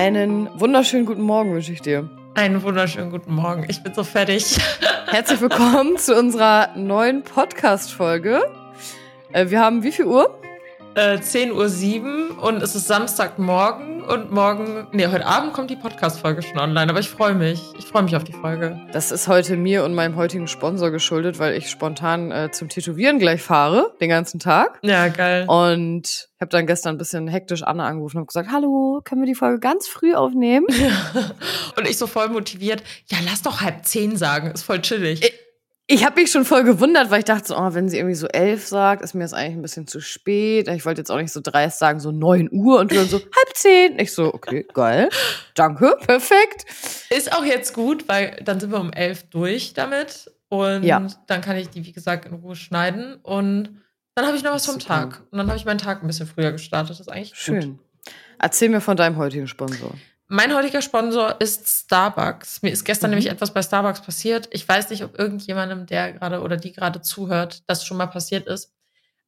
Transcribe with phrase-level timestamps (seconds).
[0.00, 2.08] Einen wunderschönen guten Morgen wünsche ich dir.
[2.32, 3.66] Einen wunderschönen guten Morgen.
[3.68, 4.56] Ich bin so fertig.
[5.08, 8.40] Herzlich willkommen zu unserer neuen Podcast-Folge.
[9.34, 10.40] Äh, wir haben wie viel Uhr?
[10.96, 16.42] Äh, 10.07 Uhr und es ist Samstagmorgen und morgen, nee, heute Abend kommt die Podcast-Folge
[16.42, 17.62] schon online, aber ich freue mich.
[17.78, 18.80] Ich freue mich auf die Folge.
[18.92, 23.20] Das ist heute mir und meinem heutigen Sponsor geschuldet, weil ich spontan äh, zum Tätowieren
[23.20, 24.80] gleich fahre, den ganzen Tag.
[24.82, 25.44] Ja, geil.
[25.46, 29.26] Und ich habe dann gestern ein bisschen hektisch Anna angerufen und gesagt, hallo, können wir
[29.26, 30.66] die Folge ganz früh aufnehmen?
[31.76, 35.24] und ich so voll motiviert, ja, lass doch halb zehn sagen, ist voll chillig.
[35.24, 35.49] Ich
[35.92, 38.28] ich habe mich schon voll gewundert, weil ich dachte so, oh, wenn sie irgendwie so
[38.28, 40.68] elf sagt, ist mir das eigentlich ein bisschen zu spät.
[40.68, 43.56] Ich wollte jetzt auch nicht so dreist sagen, so neun Uhr und dann so halb
[43.56, 43.98] zehn.
[43.98, 45.08] Ich so, okay, geil.
[45.56, 46.66] Danke, perfekt.
[47.10, 50.30] Ist auch jetzt gut, weil dann sind wir um elf durch damit.
[50.48, 51.04] Und ja.
[51.26, 53.16] dann kann ich die, wie gesagt, in Ruhe schneiden.
[53.24, 53.80] Und
[54.14, 54.94] dann habe ich noch was vom Super.
[54.94, 55.22] Tag.
[55.32, 56.90] Und dann habe ich meinen Tag ein bisschen früher gestartet.
[56.90, 57.78] Das ist eigentlich Schön.
[57.78, 57.78] Gut.
[58.38, 59.94] Erzähl mir von deinem heutigen Sponsor.
[60.32, 62.62] Mein heutiger Sponsor ist Starbucks.
[62.62, 63.16] Mir ist gestern mhm.
[63.16, 64.48] nämlich etwas bei Starbucks passiert.
[64.52, 68.46] Ich weiß nicht, ob irgendjemandem, der gerade oder die gerade zuhört, das schon mal passiert
[68.46, 68.72] ist.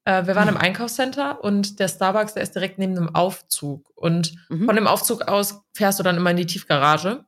[0.05, 0.55] Äh, wir waren mhm.
[0.55, 3.91] im Einkaufscenter und der Starbucks, der ist direkt neben einem Aufzug.
[3.97, 4.67] Und mhm.
[4.67, 7.25] von dem Aufzug aus fährst du dann immer in die Tiefgarage.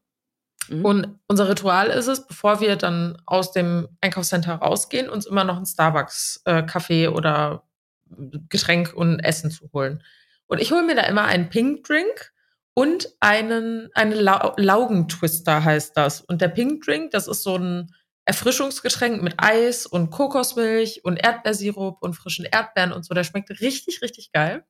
[0.68, 0.84] Mhm.
[0.84, 5.56] Und unser Ritual ist es, bevor wir dann aus dem Einkaufscenter rausgehen, uns immer noch
[5.56, 7.64] einen Starbucks-Kaffee äh, oder
[8.48, 10.04] Getränk und Essen zu holen.
[10.46, 12.33] Und ich hole mir da immer einen Pink Drink
[12.74, 16.20] und einen, einen La Laugentwister heißt das.
[16.20, 17.94] Und der Pink Drink, das ist so ein
[18.24, 23.14] Erfrischungsgetränk mit Eis und Kokosmilch und Erdbeersirup und frischen Erdbeeren und so.
[23.14, 24.64] Der schmeckt richtig, richtig geil.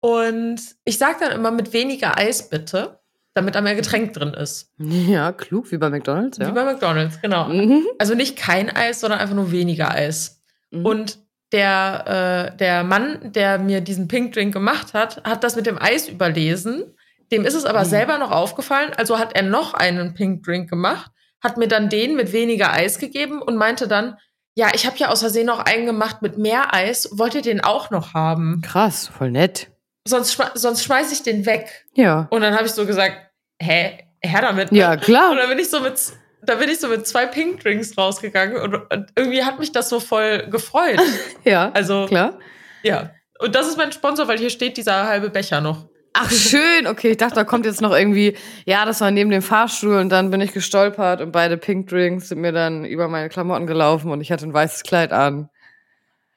[0.00, 3.00] Und ich sage dann immer mit weniger Eis bitte,
[3.34, 4.72] damit da mehr Getränk drin ist.
[4.78, 6.48] Ja, klug, wie bei McDonalds, ja.
[6.48, 7.48] Wie bei McDonalds, genau.
[7.48, 7.86] Mhm.
[7.98, 10.42] Also nicht kein Eis, sondern einfach nur weniger Eis.
[10.70, 10.86] Mhm.
[10.86, 11.18] Und
[11.52, 15.80] der, äh, der Mann, der mir diesen Pink Drink gemacht hat, hat das mit dem
[15.80, 16.94] Eis überlesen
[17.32, 17.88] dem ist es aber mhm.
[17.88, 21.10] selber noch aufgefallen, also hat er noch einen Pink Drink gemacht,
[21.42, 24.16] hat mir dann den mit weniger Eis gegeben und meinte dann,
[24.54, 27.62] ja, ich habe ja aus Versehen noch einen gemacht mit mehr Eis, wollt ihr den
[27.62, 28.62] auch noch haben?
[28.62, 29.68] Krass, voll nett.
[30.06, 31.86] Sonst, sonst schmeiß ich den weg.
[31.94, 32.26] Ja.
[32.30, 33.16] Und dann habe ich so gesagt,
[33.60, 34.72] hä, her damit.
[34.72, 35.30] Ja, klar.
[35.30, 35.94] Und dann bin ich so mit,
[36.42, 39.88] da bin ich so mit zwei Pink Drinks rausgegangen und, und irgendwie hat mich das
[39.88, 41.00] so voll gefreut.
[41.44, 42.38] ja, also klar.
[42.82, 43.10] Ja.
[43.38, 45.88] Und das ist mein Sponsor, weil hier steht dieser halbe Becher noch.
[46.12, 46.86] Ach, schön.
[46.86, 50.08] Okay, ich dachte, da kommt jetzt noch irgendwie, ja, das war neben dem Fahrstuhl und
[50.08, 54.10] dann bin ich gestolpert und beide Pink Drinks sind mir dann über meine Klamotten gelaufen
[54.10, 55.48] und ich hatte ein weißes Kleid an.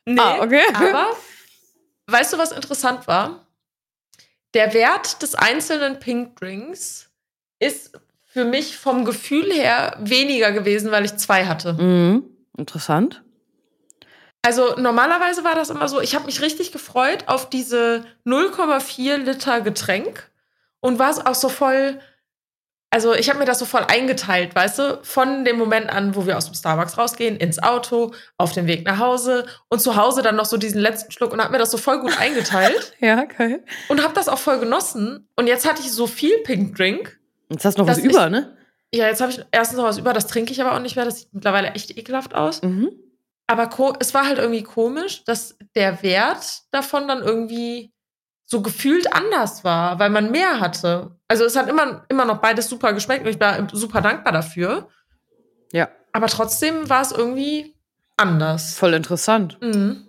[0.06, 0.62] Nee, ah, okay.
[0.74, 1.08] aber
[2.08, 3.48] weißt du, was interessant war?
[4.54, 7.10] Der Wert des einzelnen Pink Drinks
[7.60, 11.74] ist für mich vom Gefühl her weniger gewesen, weil ich zwei hatte.
[11.74, 12.24] Mhm.
[12.58, 13.24] Interessant.
[14.46, 19.62] Also normalerweise war das immer so, ich habe mich richtig gefreut auf diese 0,4 Liter
[19.62, 20.30] Getränk
[20.82, 22.02] und war es auch so voll,
[22.90, 26.28] also ich habe mir das so voll eingeteilt, weißt du, von dem Moment an, wo
[26.28, 30.22] wir aus dem Starbucks rausgehen, ins Auto, auf dem Weg nach Hause und zu Hause
[30.22, 32.96] dann noch so diesen letzten Schluck und habe mir das so voll gut eingeteilt.
[33.00, 33.64] ja, geil.
[33.88, 37.18] Und habe das auch voll genossen und jetzt hatte ich so viel Pink Drink.
[37.48, 38.58] Jetzt hast du noch was über, ne?
[38.94, 41.06] Ja, jetzt habe ich erstens noch was über, das trinke ich aber auch nicht mehr,
[41.06, 42.62] das sieht mittlerweile echt ekelhaft aus.
[42.62, 42.92] Mhm.
[43.48, 47.94] Aber es war halt irgendwie komisch, dass der Wert davon dann irgendwie
[48.46, 51.18] so gefühlt anders war, weil man mehr hatte.
[51.28, 54.88] Also es hat immer, immer noch beides super geschmeckt und ich war super dankbar dafür.
[55.72, 55.90] Ja.
[56.12, 57.76] Aber trotzdem war es irgendwie
[58.16, 58.76] anders.
[58.76, 59.58] Voll interessant.
[59.62, 60.08] Mhm.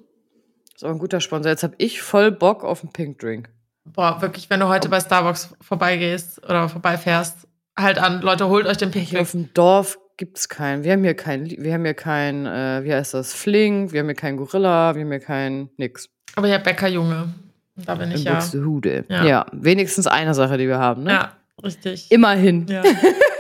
[0.74, 1.50] ist auch ein guter Sponsor.
[1.50, 3.48] Jetzt habe ich voll Bock auf einen Pink Drink.
[3.84, 8.76] Boah, wirklich, wenn du heute bei Starbucks vorbeigehst oder vorbeifährst, halt an, Leute, holt euch
[8.76, 9.22] den Pink Drink.
[9.22, 10.84] Auf dem Dorf gibt's keinen.
[10.84, 14.06] Wir haben hier kein, wir haben hier kein, äh, wie heißt das, Fling, wir haben
[14.06, 16.08] hier kein Gorilla, wir haben hier kein nix.
[16.36, 17.34] Aber ja, Bäckerjunge.
[17.76, 18.34] Da bin ich In ja.
[18.34, 19.04] Buxtehude.
[19.08, 19.24] Ja.
[19.24, 21.10] ja, wenigstens eine Sache, die wir haben, ne?
[21.10, 21.32] Ja,
[21.62, 22.10] richtig.
[22.10, 22.66] Immerhin.
[22.68, 22.82] Ja.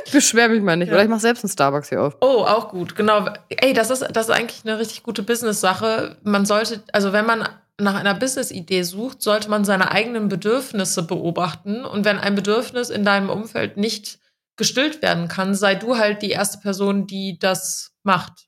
[0.04, 0.88] ich beschwer mich mal nicht.
[0.88, 0.94] Ja.
[0.94, 2.16] Oder ich mache selbst einen Starbucks hier auf.
[2.20, 3.28] Oh, auch gut, genau.
[3.48, 6.16] Ey, das ist, das ist eigentlich eine richtig gute Business-Sache.
[6.24, 7.48] Man sollte, also wenn man
[7.80, 11.84] nach einer Business-Idee sucht, sollte man seine eigenen Bedürfnisse beobachten.
[11.84, 14.18] Und wenn ein Bedürfnis in deinem Umfeld nicht
[14.56, 18.46] gestillt werden kann, sei du halt die erste Person, die das macht.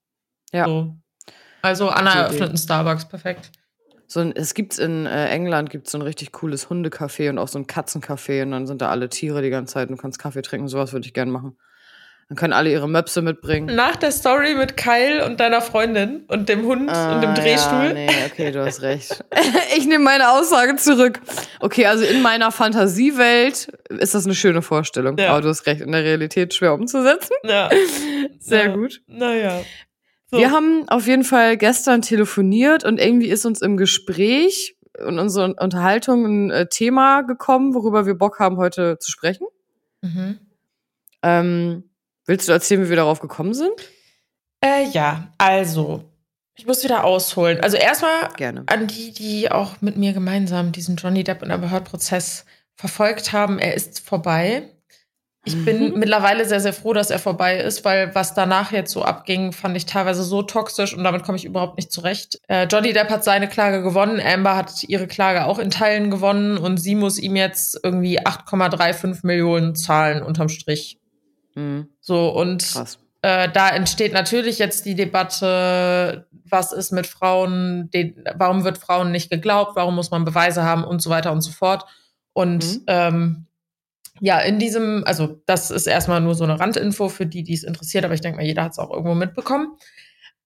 [0.53, 0.67] Ja.
[0.67, 0.97] So.
[1.63, 3.51] Also Anna eröffnet einen Starbucks, perfekt.
[4.07, 7.49] So ein, es gibt in äh, England gibt so ein richtig cooles Hundecafé und auch
[7.49, 10.21] so ein Katzencafé und dann sind da alle Tiere die ganze Zeit und du kannst
[10.21, 10.69] Kaffee trinken.
[10.69, 11.57] Sowas würde ich gerne machen.
[12.29, 13.77] Dann können alle ihre Möpse mitbringen.
[13.77, 17.85] Nach der Story mit Kyle und deiner Freundin und dem Hund ah, und dem Drehstuhl.
[17.85, 19.25] Ja, nee, okay, du hast recht.
[19.77, 21.21] ich nehme meine Aussage zurück.
[21.61, 25.17] Okay, also in meiner Fantasiewelt ist das eine schöne Vorstellung.
[25.19, 25.31] Ja.
[25.31, 27.35] Aber du hast recht, in der Realität schwer umzusetzen.
[27.45, 27.71] Ja.
[28.41, 28.75] Sehr ja.
[28.75, 29.03] gut.
[29.07, 29.63] Naja.
[30.29, 30.39] So.
[30.39, 35.55] Wir haben auf jeden Fall gestern telefoniert und irgendwie ist uns im Gespräch in unsere
[35.55, 39.47] Unterhaltung ein äh, Thema gekommen, worüber wir Bock haben, heute zu sprechen.
[40.03, 40.41] Mhm.
[41.23, 41.85] Ähm,
[42.27, 43.73] willst du erzählen, wie wir darauf gekommen sind?
[44.65, 46.05] Äh, ja, also,
[46.55, 47.61] ich muss wieder ausholen.
[47.61, 48.65] Also erstmal Gerne.
[48.67, 52.45] an die, die auch mit mir gemeinsam diesen Johnny Depp und Amber Heard-Prozess
[52.75, 53.59] verfolgt haben.
[53.59, 54.71] Er ist vorbei.
[55.45, 55.99] Ich bin Mhm.
[56.01, 59.77] mittlerweile sehr, sehr froh, dass er vorbei ist, weil was danach jetzt so abging, fand
[59.77, 62.41] ich teilweise so toxisch und damit komme ich überhaupt nicht zurecht.
[62.49, 66.59] Äh, Johnny Depp hat seine Klage gewonnen, Amber hat ihre Klage auch in Teilen gewonnen
[66.59, 70.99] und sie muss ihm jetzt irgendwie 8,35 Millionen zahlen unterm Strich.
[71.57, 71.89] Mhm.
[72.01, 72.63] So und
[73.23, 79.11] äh, da entsteht natürlich jetzt die Debatte, was ist mit Frauen, den, warum wird Frauen
[79.11, 81.85] nicht geglaubt, warum muss man Beweise haben und so weiter und so fort.
[82.33, 82.85] Und Mhm.
[82.87, 83.47] ähm,
[84.21, 87.65] ja, in diesem, also das ist erstmal nur so eine Randinfo für die, die es
[87.65, 89.77] interessiert, aber ich denke mal, jeder hat es auch irgendwo mitbekommen.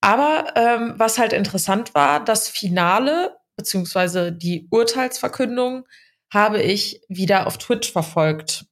[0.01, 5.85] Aber ähm, was halt interessant war, das Finale beziehungsweise die Urteilsverkündung
[6.33, 8.65] habe ich wieder auf Twitch verfolgt.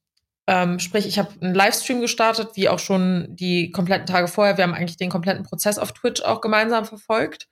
[0.50, 4.56] Ähm, sprich, ich habe einen Livestream gestartet, wie auch schon die kompletten Tage vorher.
[4.56, 7.48] Wir haben eigentlich den kompletten Prozess auf Twitch auch gemeinsam verfolgt.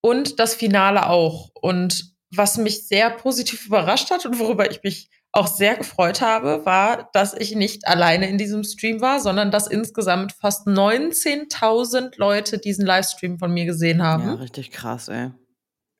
[0.00, 1.50] Und das Finale auch.
[1.54, 6.64] Und was mich sehr positiv überrascht hat und worüber ich mich auch sehr gefreut habe,
[6.64, 12.58] war, dass ich nicht alleine in diesem Stream war, sondern dass insgesamt fast 19.000 Leute
[12.58, 15.32] diesen Livestream von mir gesehen haben Ja, richtig krass, ey.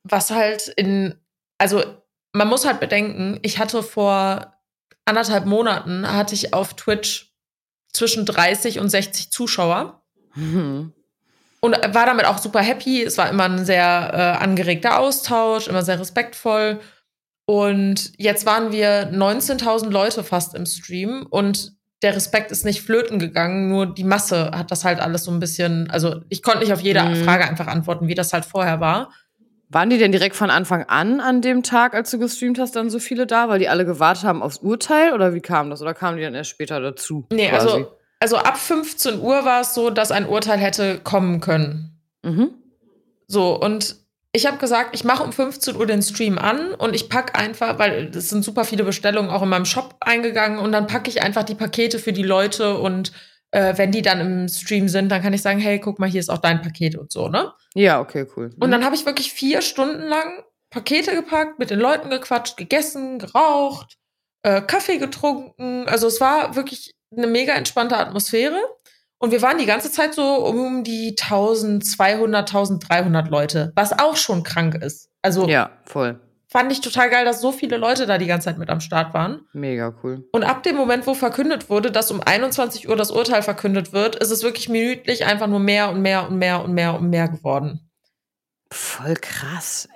[0.05, 1.15] was halt in,
[1.59, 1.83] also
[2.33, 4.52] man muss halt bedenken, ich hatte vor
[5.05, 7.33] anderthalb Monaten, hatte ich auf Twitch
[7.93, 10.03] zwischen 30 und 60 Zuschauer
[10.35, 10.93] Mhm.
[11.61, 13.03] und war damit auch super happy.
[13.03, 16.81] Es war immer ein sehr äh, angeregter Austausch, immer sehr respektvoll.
[17.45, 21.73] Und jetzt waren wir 19.000 Leute fast im Stream und
[22.03, 25.39] der Respekt ist nicht flöten gegangen, nur die Masse hat das halt alles so ein
[25.39, 27.25] bisschen, also ich konnte nicht auf jede Mhm.
[27.25, 29.13] Frage einfach antworten, wie das halt vorher war.
[29.73, 32.91] Waren die denn direkt von Anfang an an dem Tag, als du gestreamt hast, dann
[32.91, 35.15] so viele da, weil die alle gewartet haben aufs Urteil?
[35.15, 35.81] Oder wie kam das?
[35.81, 37.27] Oder kamen die dann erst später dazu?
[37.33, 37.69] Nee, quasi?
[37.69, 41.99] also, also ab 15 Uhr war es so, dass ein Urteil hätte kommen können.
[42.23, 42.51] Mhm.
[43.27, 43.97] So, und
[44.33, 47.79] ich habe gesagt, ich mache um 15 Uhr den Stream an und ich pack einfach,
[47.79, 51.23] weil es sind super viele Bestellungen auch in meinem Shop eingegangen und dann packe ich
[51.23, 53.13] einfach die Pakete für die Leute und
[53.53, 56.21] äh, wenn die dann im Stream sind, dann kann ich sagen, hey, guck mal, hier
[56.21, 57.53] ist auch dein Paket und so, ne?
[57.75, 58.51] Ja, okay, cool.
[58.59, 58.73] Und Mhm.
[58.73, 63.97] dann habe ich wirklich vier Stunden lang Pakete gepackt, mit den Leuten gequatscht, gegessen, geraucht,
[64.43, 65.87] äh, Kaffee getrunken.
[65.87, 68.59] Also es war wirklich eine mega entspannte Atmosphäre.
[69.19, 74.43] Und wir waren die ganze Zeit so um die 1200, 1300 Leute, was auch schon
[74.43, 75.11] krank ist.
[75.23, 76.19] Also ja, voll.
[76.53, 79.15] Fand ich total geil, dass so viele Leute da die ganze Zeit mit am Start
[79.15, 79.41] waren.
[79.53, 80.29] Mega cool.
[80.33, 84.17] Und ab dem Moment, wo verkündet wurde, dass um 21 Uhr das Urteil verkündet wird,
[84.17, 87.29] ist es wirklich minütlich einfach nur mehr und mehr und mehr und mehr und mehr
[87.29, 87.91] geworden.
[88.71, 89.89] Voll krass.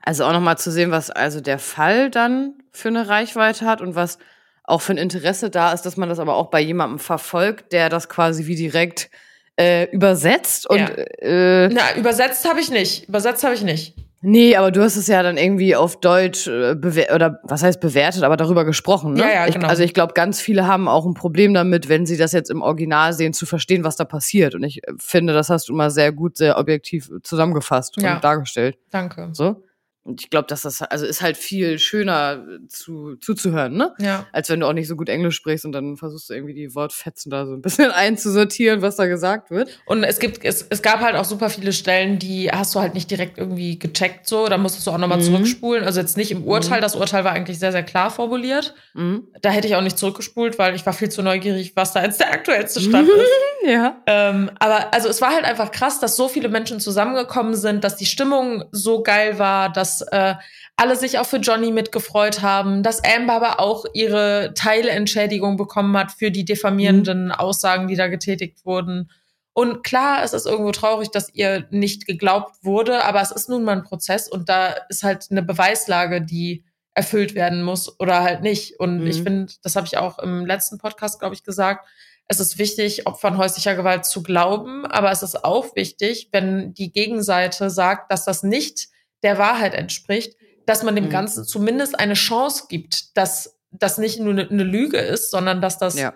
[0.00, 3.94] Also auch nochmal zu sehen, was also der Fall dann für eine Reichweite hat und
[3.94, 4.18] was
[4.64, 7.88] auch für ein Interesse da ist, dass man das aber auch bei jemandem verfolgt, der
[7.88, 9.10] das quasi wie direkt
[9.56, 10.88] äh, übersetzt und Ja.
[10.88, 13.08] äh, Na, übersetzt habe ich nicht.
[13.08, 13.94] Übersetzt habe ich nicht.
[14.24, 16.74] Nee, aber du hast es ja dann irgendwie auf Deutsch äh,
[17.14, 19.20] oder was heißt bewertet, aber darüber gesprochen, ne?
[19.20, 19.68] Ja, ja, ich, genau.
[19.68, 22.62] Also ich glaube, ganz viele haben auch ein Problem damit, wenn sie das jetzt im
[22.62, 24.54] Original sehen, zu verstehen, was da passiert.
[24.54, 28.16] Und ich äh, finde, das hast du mal sehr gut, sehr objektiv zusammengefasst Ja.
[28.16, 28.76] und dargestellt.
[28.90, 29.28] Danke.
[29.32, 29.62] So.
[30.04, 33.94] Und ich glaube, dass das also ist halt viel schöner äh, zu, zuzuhören, ne?
[33.98, 34.26] Ja.
[34.32, 36.74] Als wenn du auch nicht so gut Englisch sprichst und dann versuchst du irgendwie die
[36.74, 39.70] Wortfetzen da so ein bisschen einzusortieren, was da gesagt wird.
[39.86, 42.92] Und es gibt, es, es gab halt auch super viele Stellen, die hast du halt
[42.94, 44.46] nicht direkt irgendwie gecheckt, so.
[44.46, 45.22] Da musstest du auch nochmal Mhm.
[45.22, 45.84] zurückspulen.
[45.84, 46.80] Also jetzt nicht im Urteil.
[46.82, 48.74] Das Urteil war eigentlich sehr, sehr klar formuliert.
[48.92, 49.28] Mhm.
[49.40, 52.20] Da hätte ich auch nicht zurückgespult, weil ich war viel zu neugierig, was da jetzt
[52.20, 53.16] der aktuellste Stand ist.
[53.66, 54.02] Ja.
[54.06, 57.96] Ähm, aber also es war halt einfach krass, dass so viele Menschen zusammengekommen sind, dass
[57.96, 60.34] die Stimmung so geil war, dass äh,
[60.76, 66.12] alle sich auch für Johnny mitgefreut haben, dass Amber aber auch ihre Teilentschädigung bekommen hat
[66.12, 69.10] für die diffamierenden Aussagen, die da getätigt wurden.
[69.52, 73.62] Und klar, es ist irgendwo traurig, dass ihr nicht geglaubt wurde, aber es ist nun
[73.62, 78.42] mal ein Prozess und da ist halt eine Beweislage, die erfüllt werden muss oder halt
[78.42, 78.78] nicht.
[78.80, 79.06] Und Mhm.
[79.06, 81.86] ich finde, das habe ich auch im letzten Podcast, glaube ich, gesagt,
[82.26, 86.90] es ist wichtig, Opfern häuslicher Gewalt zu glauben, aber es ist auch wichtig, wenn die
[86.90, 88.88] Gegenseite sagt, dass das nicht
[89.24, 91.10] der Wahrheit entspricht, dass man dem Mhm.
[91.10, 95.78] Ganzen zumindest eine Chance gibt, dass das nicht nur eine, eine Lüge ist, sondern dass
[95.78, 96.12] das Ja.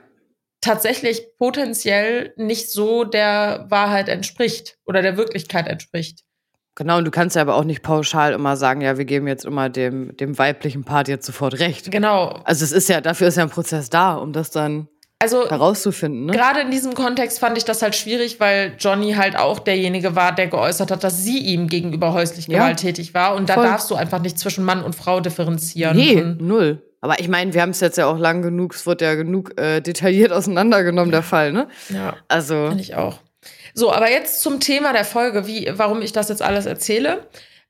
[0.60, 6.24] tatsächlich potenziell nicht so der Wahrheit entspricht oder der Wirklichkeit entspricht.
[6.76, 9.44] Genau, und du kannst ja aber auch nicht pauschal immer sagen, ja, wir geben jetzt
[9.44, 11.90] immer dem, dem weiblichen Part jetzt sofort recht.
[11.90, 12.28] Genau.
[12.44, 14.88] Also es ist ja, dafür ist ja ein Prozess da, um das dann
[15.20, 16.26] also herauszufinden.
[16.26, 16.32] Ne?
[16.32, 20.32] gerade in diesem Kontext fand ich das halt schwierig, weil Johnny halt auch derjenige war,
[20.34, 22.58] der geäußert hat, dass sie ihm gegenüber häuslich Ja.
[22.58, 23.34] gewalttätig war.
[23.34, 23.64] Und da Voll.
[23.64, 25.96] darfst du einfach nicht zwischen Mann und Frau differenzieren.
[25.96, 26.82] Nee, Und, null.
[27.00, 29.58] Aber ich meine, wir haben es jetzt ja auch lang genug, es wird ja genug
[29.60, 31.68] äh, detailliert auseinandergenommen, der Fall, ne?
[31.90, 32.16] ja.
[32.28, 33.18] Also, Finde ich auch.
[33.74, 37.26] So, aber jetzt zum Thema der Folge, wie, warum ich das jetzt alles erzähle.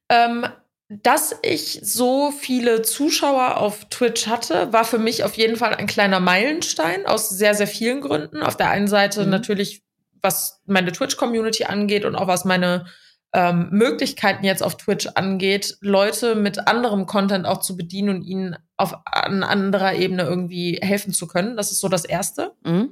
[0.08, 0.46] Ähm,
[0.88, 5.86] dass ich so viele Zuschauer auf Twitch hatte, war für mich auf jeden Fall ein
[5.86, 8.42] kleiner Meilenstein aus sehr, sehr vielen Gründen.
[8.42, 9.30] Auf der einen Seite Mhm.
[9.30, 9.82] natürlich,
[10.22, 12.86] was meine Twitch-Community angeht und auch was meine
[13.34, 18.56] ähm, Möglichkeiten jetzt auf Twitch angeht, Leute mit anderem Content auch zu bedienen und ihnen
[18.78, 21.54] auf an anderer Ebene irgendwie helfen zu können.
[21.58, 22.52] Das ist so das Erste.
[22.64, 22.90] mhm.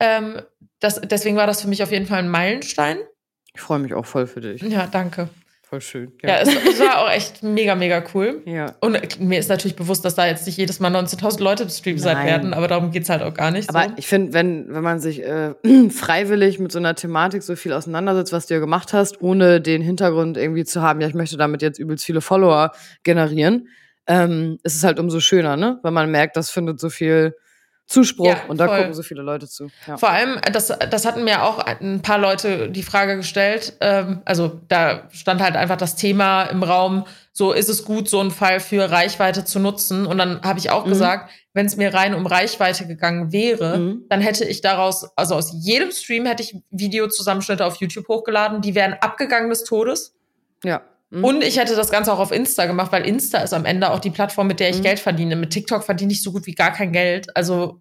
[0.00, 0.40] Ähm,
[0.80, 2.98] das, deswegen war das für mich auf jeden Fall ein Meilenstein.
[3.54, 4.60] ich freue mich auch voll für dich.
[4.62, 5.28] Ja, danke.
[5.68, 6.12] Voll schön.
[6.22, 8.40] Ja, es, es war auch echt mega, mega cool.
[8.44, 8.76] ja.
[8.80, 11.98] Und mir ist natürlich bewusst, dass da jetzt nicht jedes Mal 19.000 Leute im Stream
[11.98, 13.68] sein werden, aber darum geht's halt auch gar nicht.
[13.68, 13.94] Aber so.
[13.96, 15.54] ich finde, wenn, wenn man sich äh,
[15.90, 19.82] freiwillig mit so einer Thematik so viel auseinandersetzt, was du ja gemacht hast, ohne den
[19.82, 22.70] Hintergrund irgendwie zu haben, ja, ich möchte damit jetzt übelst viele Follower
[23.02, 23.66] generieren,
[24.06, 25.80] ähm, ist es halt umso schöner, ne?
[25.82, 27.34] Weil man merkt, das findet so viel
[27.86, 28.78] Zuspruch Ja, und da voll.
[28.78, 29.68] gucken so viele Leute zu.
[29.86, 29.96] Ja.
[29.96, 33.74] Vor allem, das, das hatten mir auch ein paar Leute die Frage gestellt.
[33.80, 38.18] Ähm, also da stand halt einfach das Thema im Raum, so ist es gut, so
[38.18, 40.04] einen Fall für Reichweite zu nutzen.
[40.06, 40.88] Und dann habe ich auch Mhm.
[40.90, 44.04] gesagt, wenn es mir rein um Reichweite gegangen wäre, Mhm.
[44.08, 48.74] dann hätte ich daraus, also aus jedem Stream hätte ich Videozusammenschnitte auf YouTube hochgeladen, die
[48.74, 50.14] wären abgegangen des Todes.
[50.64, 50.82] Ja.
[51.10, 51.24] Mhm.
[51.24, 54.00] Und ich hätte das Ganze auch auf Insta gemacht, weil Insta ist am Ende auch
[54.00, 54.82] die Plattform, mit der ich Mhm.
[54.82, 55.36] Geld verdiene.
[55.36, 57.34] Mit TikTok verdiene ich so gut wie gar kein Geld.
[57.36, 57.80] Also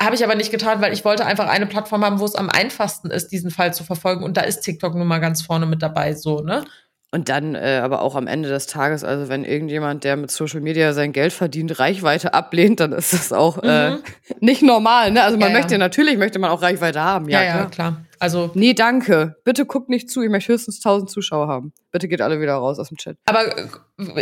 [0.00, 2.50] habe ich aber nicht getan, weil ich wollte einfach eine Plattform haben, wo es am
[2.50, 4.22] einfachsten ist, diesen Fall zu verfolgen.
[4.24, 6.64] Und da ist TikTok nun mal ganz vorne mit dabei, so, ne?
[7.10, 10.60] Und dann äh, aber auch am Ende des Tages, also wenn irgendjemand, der mit Social
[10.60, 13.98] Media sein Geld verdient, Reichweite ablehnt, dann ist das auch äh, Mhm.
[14.40, 15.10] nicht normal.
[15.12, 15.22] Ne?
[15.22, 15.60] Also man Ja, ja.
[15.62, 17.28] möchte natürlich möchte man auch Reichweite haben.
[17.30, 18.02] Ja, Ja, ja, klar.
[18.20, 19.36] Also, Nee, danke.
[19.44, 20.22] Bitte guckt nicht zu.
[20.22, 21.72] Ich möchte höchstens 1000 Zuschauer haben.
[21.92, 23.16] Bitte geht alle wieder raus aus dem Chat.
[23.26, 23.66] aber äh,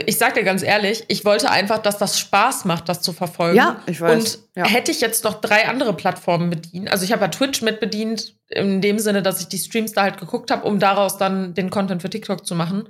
[0.06, 3.56] ich sag dir ganz ehrlich, ich wollte einfach, dass das Spaß macht, das zu verfolgen.
[3.56, 4.12] Ja, ich weiß.
[4.36, 4.64] Und Ja.
[4.66, 8.80] hätte ich jetzt noch drei andere Plattformen bedient, also ich habe ja Twitch mitbedient, in
[8.80, 12.02] dem Sinne, dass ich die Streams da halt geguckt habe, um daraus dann den Content
[12.02, 12.88] für TikTok zu machen.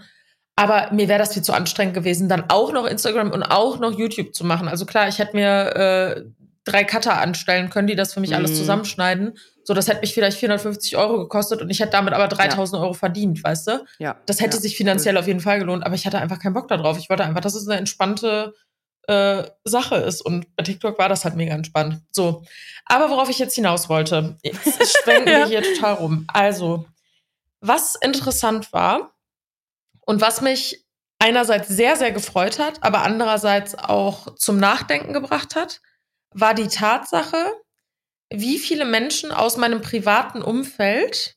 [0.54, 3.92] Aber mir wäre das viel zu anstrengend gewesen, dann auch noch Instagram und auch noch
[3.98, 4.68] YouTube zu machen.
[4.68, 6.22] Also klar, ich hätte mir äh,
[6.64, 8.56] drei Cutter anstellen können, die das für mich alles Mhm.
[8.56, 9.34] zusammenschneiden.
[9.66, 12.92] So, das hätte mich vielleicht 450 Euro gekostet und ich hätte damit aber 3000 Euro
[12.92, 13.84] verdient, weißt du?
[13.98, 14.16] Ja.
[14.26, 14.62] Das hätte ja.
[14.62, 16.98] sich finanziell auf jeden Fall gelohnt, aber ich hatte einfach keinen Bock darauf.
[16.98, 18.54] Ich wollte einfach, dass es eine entspannte
[19.08, 20.20] äh, Sache ist.
[20.20, 22.00] Und bei TikTok war das halt mega entspannt.
[22.12, 22.44] So.
[22.84, 25.46] Aber worauf ich jetzt hinaus wollte, jetzt schwenken wir Ja.
[25.46, 26.26] hier total rum.
[26.32, 26.86] Also,
[27.60, 29.14] was interessant war
[30.04, 30.84] und was mich
[31.18, 35.80] einerseits sehr, sehr gefreut hat, aber andererseits auch zum Nachdenken gebracht hat,
[36.32, 37.52] war die Tatsache,
[38.30, 41.36] wie viele Menschen aus meinem privaten Umfeld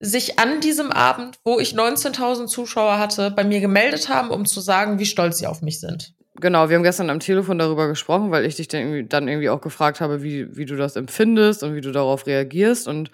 [0.00, 4.60] sich an diesem Abend, wo ich 19.000 Zuschauer hatte, bei mir gemeldet haben, um zu
[4.60, 6.14] sagen, wie stolz sie auf mich sind.
[6.36, 9.50] Genau, wir haben gestern am Telefon darüber gesprochen, weil ich dich dann irgendwie, dann irgendwie
[9.50, 12.88] auch gefragt habe, wie, wie du das empfindest und wie du darauf reagierst.
[12.88, 13.10] Und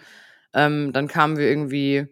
[0.55, 2.07] ähm, dann kamen wir irgendwie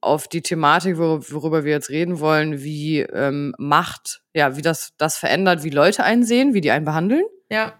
[0.00, 4.92] auf die Thematik, wor worüber wir jetzt reden wollen, wie ähm, Macht, ja, wie das,
[4.96, 7.74] das verändert, wie Leute einen sehen, wie die einen behandeln, Ja,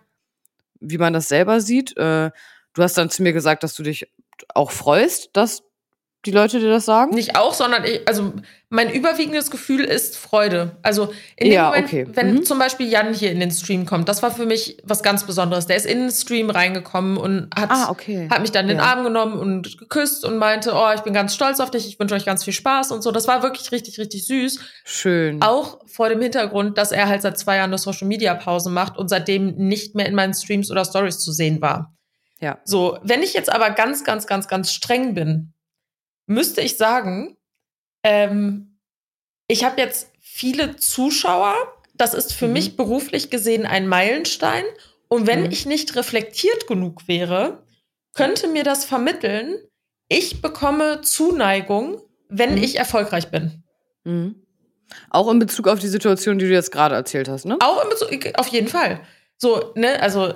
[0.90, 1.96] wie man das selber sieht.
[1.96, 2.30] Äh,
[2.74, 4.12] du hast dann zu mir gesagt, dass du dich
[4.54, 5.62] auch freust, dass
[6.26, 7.14] die Leute dir das sagen.
[7.14, 8.32] nicht auch, sondern ich, also
[8.68, 10.76] mein überwiegendes Gefühl ist Freude.
[10.82, 12.06] Also in dem Ja, Moment, okay.
[12.12, 12.44] wenn Mhm.
[12.44, 15.66] zum Beispiel Jan hier in den Stream kommt, das war für mich was ganz Besonderes.
[15.66, 18.28] Der ist in den Stream reingekommen und hat, Ah, okay.
[18.28, 18.84] hat mich dann in den Ja.
[18.92, 22.16] Arm genommen und geküsst und meinte, oh, ich bin ganz stolz auf dich, ich wünsche
[22.16, 23.12] euch ganz viel Spaß und so.
[23.12, 24.58] Das war wirklich richtig, richtig süß.
[24.84, 25.40] Schön.
[25.42, 28.98] Auch vor dem Hintergrund, dass er halt seit zwei Jahren eine Social Media Pause macht
[28.98, 31.92] und seitdem nicht mehr in meinen Streams oder Stories zu sehen war.
[32.40, 32.58] Ja.
[32.64, 35.52] So, wenn ich jetzt aber ganz, ganz, ganz, ganz streng bin,
[36.26, 37.36] müsste ich sagen,
[38.02, 38.78] ähm,
[39.48, 41.54] ich habe jetzt viele Zuschauer.
[41.94, 42.52] Das ist für Mhm.
[42.52, 44.64] mich beruflich gesehen ein Meilenstein.
[45.08, 45.50] Und wenn Mhm.
[45.52, 47.62] ich nicht reflektiert genug wäre,
[48.14, 49.56] könnte mir das vermitteln,
[50.08, 52.62] ich bekomme Zuneigung, wenn Mhm.
[52.62, 53.62] ich erfolgreich bin.
[54.04, 54.34] Mhm.
[55.10, 57.56] Auch in Bezug auf die Situation, die du jetzt gerade erzählt hast, ne?
[57.60, 59.00] Auch in Bezug, auf jeden Fall.
[59.36, 60.32] So, ne, also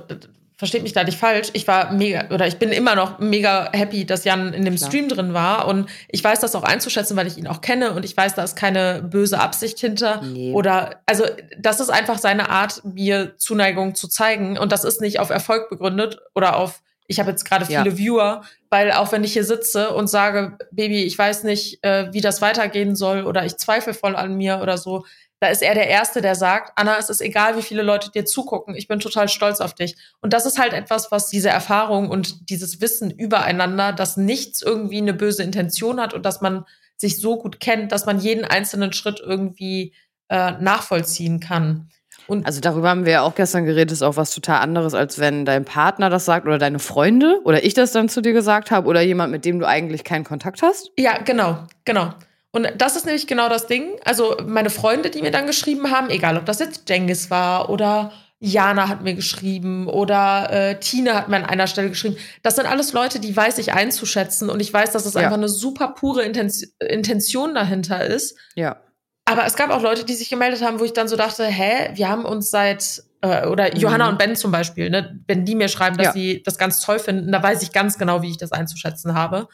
[0.61, 1.49] versteht mich da nicht falsch.
[1.55, 4.91] Ich war mega, oder ich bin immer noch mega happy, dass Jan in dem Klar.
[4.91, 5.67] Stream drin war.
[5.67, 8.43] Und ich weiß das auch einzuschätzen, weil ich ihn auch kenne und ich weiß, da
[8.45, 10.21] ist keine böse Absicht hinter.
[10.21, 10.53] Nee.
[10.53, 11.25] Oder, also,
[11.59, 14.59] das ist einfach seine Art, mir Zuneigung zu zeigen.
[14.59, 17.83] Und das ist nicht auf Erfolg begründet oder auf, ich habe jetzt gerade Ja.
[17.83, 22.13] viele Viewer, weil auch wenn ich hier sitze und sage, Baby, ich weiß nicht, äh,
[22.13, 25.07] wie das weitergehen soll oder ich zweifle voll an mir oder so,
[25.41, 28.27] da ist er der Erste, der sagt, Anna, es ist egal, wie viele Leute dir
[28.27, 29.97] zugucken, ich bin total stolz auf dich.
[30.21, 34.99] Und das ist halt etwas, was diese Erfahrung und dieses Wissen übereinander, dass nichts irgendwie
[34.99, 36.67] eine böse Intention hat und dass man
[36.99, 39.95] sich so gut kennt, dass man jeden einzelnen Schritt irgendwie
[40.29, 41.89] äh, nachvollziehen kann.
[42.27, 45.19] Und Also darüber haben wir ja auch gestern geredet, ist auch was total anderes, als
[45.19, 48.71] wenn dein Partner das sagt oder deine Freunde oder ich das dann zu dir gesagt
[48.71, 50.91] habe oder jemand, mit dem du eigentlich keinen Kontakt hast.
[50.99, 52.13] Ja, genau, genau.
[52.53, 53.91] Und das ist nämlich genau das Ding.
[54.05, 58.13] Also meine Freunde, die mir dann geschrieben haben, egal ob das jetzt Jengis war oder
[58.43, 62.17] Jana hat mir geschrieben oder äh, Tina hat mir an einer Stelle geschrieben.
[62.43, 65.21] Das sind alles Leute, die weiß ich einzuschätzen und ich weiß, dass es Ja.
[65.21, 68.37] einfach eine super pure Intention, Intention dahinter ist.
[68.55, 68.81] Ja.
[69.27, 71.91] Aber es gab auch Leute, die sich gemeldet haben, wo ich dann so dachte, hä,
[71.95, 74.13] wir haben uns seit äh, oder Johanna Mhm.
[74.13, 76.13] und Ben zum Beispiel, ne, wenn die mir schreiben, dass Ja.
[76.13, 79.47] sie das ganz toll finden, da weiß ich ganz genau, wie ich das einzuschätzen habe.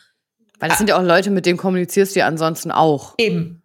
[0.58, 3.14] Weil das sind ja auch Leute, mit denen kommunizierst du ja ansonsten auch.
[3.18, 3.62] Eben.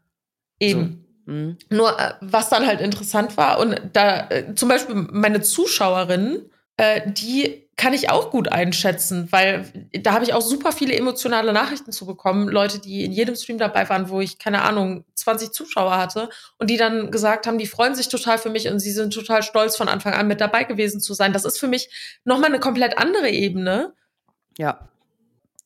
[0.60, 1.05] Eben.
[1.25, 1.57] Mhm.
[1.69, 7.01] Nur, äh, was dann halt interessant war, und da äh, zum Beispiel meine Zuschauerinnen, äh,
[7.12, 9.65] die kann ich auch gut einschätzen, weil
[10.03, 12.48] da habe ich auch super viele emotionale Nachrichten zu bekommen.
[12.48, 16.29] Leute, die in jedem Stream dabei waren, wo ich, keine Ahnung, 20 Zuschauer hatte
[16.60, 19.41] und die dann gesagt haben, die freuen sich total für mich und sie sind total
[19.41, 21.33] stolz von Anfang an mit dabei gewesen zu sein.
[21.33, 21.89] Das ist für mich
[22.24, 23.93] nochmal eine komplett andere Ebene.
[24.60, 24.90] Ja.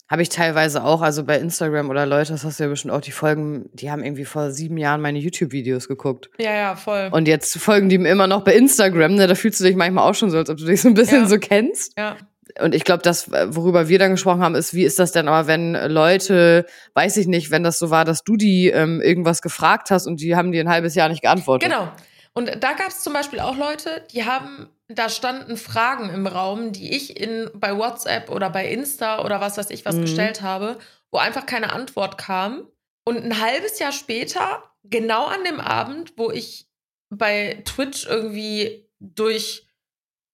[0.08, 3.02] Habe ich teilweise auch, also bei Instagram oder Leute, das hast du ja bestimmt auch,
[3.02, 6.30] die folgen, die haben irgendwie vor sieben Jahren meine YouTube-Videos geguckt.
[6.38, 7.10] Ja, ja, voll.
[7.12, 9.26] Und jetzt folgen die mir immer noch bei Instagram, ne?
[9.26, 11.24] Da fühlst du dich manchmal auch schon so, als ob du dich so ein bisschen
[11.24, 11.28] Ja.
[11.28, 11.98] so kennst.
[11.98, 12.18] ja.
[12.62, 15.48] Und ich glaube, das, worüber wir dann gesprochen haben, ist, wie ist das denn aber,
[15.48, 19.90] wenn Leute, weiß ich nicht, wenn das so war, dass du die ähm, irgendwas gefragt
[19.92, 21.68] hast und die haben dir ein halbes Jahr nicht geantwortet.
[21.70, 21.92] Genau.
[22.34, 26.72] Und da gab es zum Beispiel auch Leute, die haben, da standen Fragen im Raum,
[26.72, 30.02] die ich in, bei WhatsApp oder bei Insta oder was weiß ich was Mhm.
[30.02, 30.78] gestellt habe,
[31.12, 32.68] wo einfach keine Antwort kam.
[33.08, 36.68] Und ein halbes Jahr später, genau an dem Abend, wo ich
[37.10, 39.68] bei Twitch irgendwie durch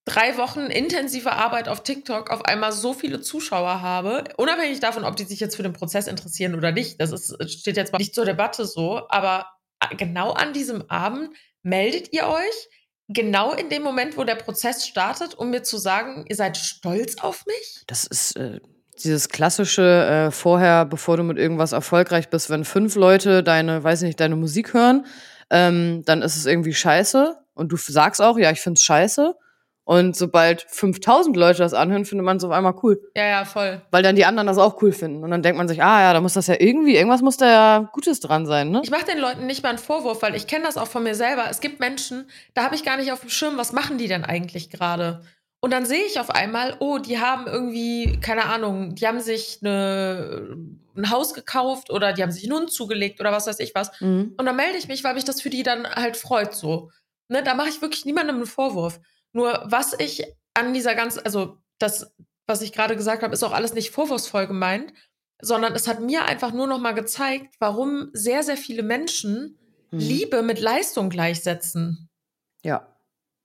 [0.05, 5.15] drei Wochen intensive Arbeit auf TikTok auf einmal so viele Zuschauer habe, unabhängig davon, ob
[5.15, 8.15] die sich jetzt für den Prozess interessieren oder nicht, das ist, steht jetzt mal nicht
[8.15, 9.48] zur Debatte so, aber
[9.98, 12.70] genau an diesem Abend meldet ihr euch
[13.13, 17.17] genau in dem Moment, wo der Prozess startet, um mir zu sagen, ihr seid stolz
[17.17, 17.84] auf mich?
[17.88, 18.60] Das ist äh,
[19.04, 24.02] dieses klassische äh, vorher, bevor du mit irgendwas erfolgreich bist, wenn fünf Leute deine, weiß
[24.02, 25.06] ich nicht, deine Musik hören,
[25.50, 27.38] ähm, dann ist es irgendwie scheiße.
[27.54, 29.36] Und du sagst auch, ja, ich find's scheiße.
[29.84, 33.02] Und sobald 5000 Leute das anhören, findet man es auf einmal cool.
[33.15, 33.82] Ja, ja, voll.
[33.89, 35.24] Weil dann die anderen das auch cool finden.
[35.24, 37.50] Und dann denkt man sich, ah ja, da muss das ja irgendwie, irgendwas muss da
[37.50, 38.82] ja Gutes dran sein, ne?
[38.84, 41.15] Ich mache den Leuten nicht mal einen Vorwurf, weil ich kenne das auch von mir
[41.15, 41.46] selber.
[41.50, 44.24] Es gibt Menschen, da habe ich gar nicht auf dem Schirm, was machen die denn
[44.24, 45.22] eigentlich gerade?
[45.62, 49.60] Und dann sehe ich auf einmal, oh, die haben irgendwie, keine Ahnung, die haben sich
[49.62, 50.58] eine,
[50.96, 53.91] ein Haus gekauft oder die haben sich einen Hund zugelegt oder was weiß ich was.
[54.02, 54.34] Mhm.
[54.38, 56.91] Und dann melde ich mich, weil mich das für die dann halt freut so.
[57.30, 59.00] Ne, da mache ich wirklich niemandem einen Vorwurf.
[59.34, 62.13] Nur was ich an dieser ganzen, also das,
[62.48, 64.94] was ich gerade gesagt habe, ist auch alles nicht vorwurfsvoll gemeint,
[65.41, 69.58] sondern es hat mir einfach nur noch mal gezeigt, warum sehr, sehr viele Menschen
[69.91, 70.00] Mhm.
[70.00, 72.10] Liebe mit Leistung gleichsetzen.
[72.63, 72.88] Ja.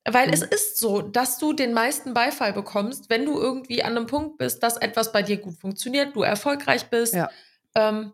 [0.08, 0.32] Weil Mhm.
[0.34, 4.38] es ist so, dass du den meisten Beifall bekommst, wenn du irgendwie an einem Punkt
[4.38, 7.14] bist, dass etwas bei dir gut funktioniert, du erfolgreich bist.
[7.14, 7.28] Ja.
[7.74, 8.12] Ähm,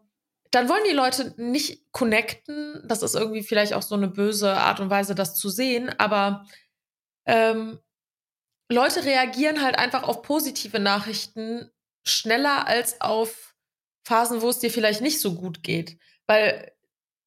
[0.51, 2.83] dann wollen die Leute nicht connecten.
[2.87, 5.91] Das ist irgendwie vielleicht auch so eine böse Art und Weise, das zu sehen.
[5.99, 6.47] Aber
[7.27, 7.79] ähm,
[8.71, 11.71] Leute reagieren halt einfach auf positive Nachrichten
[12.05, 13.55] schneller als auf
[14.05, 15.99] Phasen, wo es dir vielleicht nicht so gut geht.
[16.27, 16.73] Weil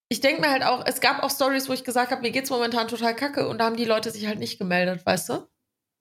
[0.10, 2.50] ich denke mir halt auch, es gab auch Stories, wo ich gesagt habe, mir geht's
[2.50, 5.48] momentan total kacke und da haben die Leute sich halt nicht gemeldet, weißt du?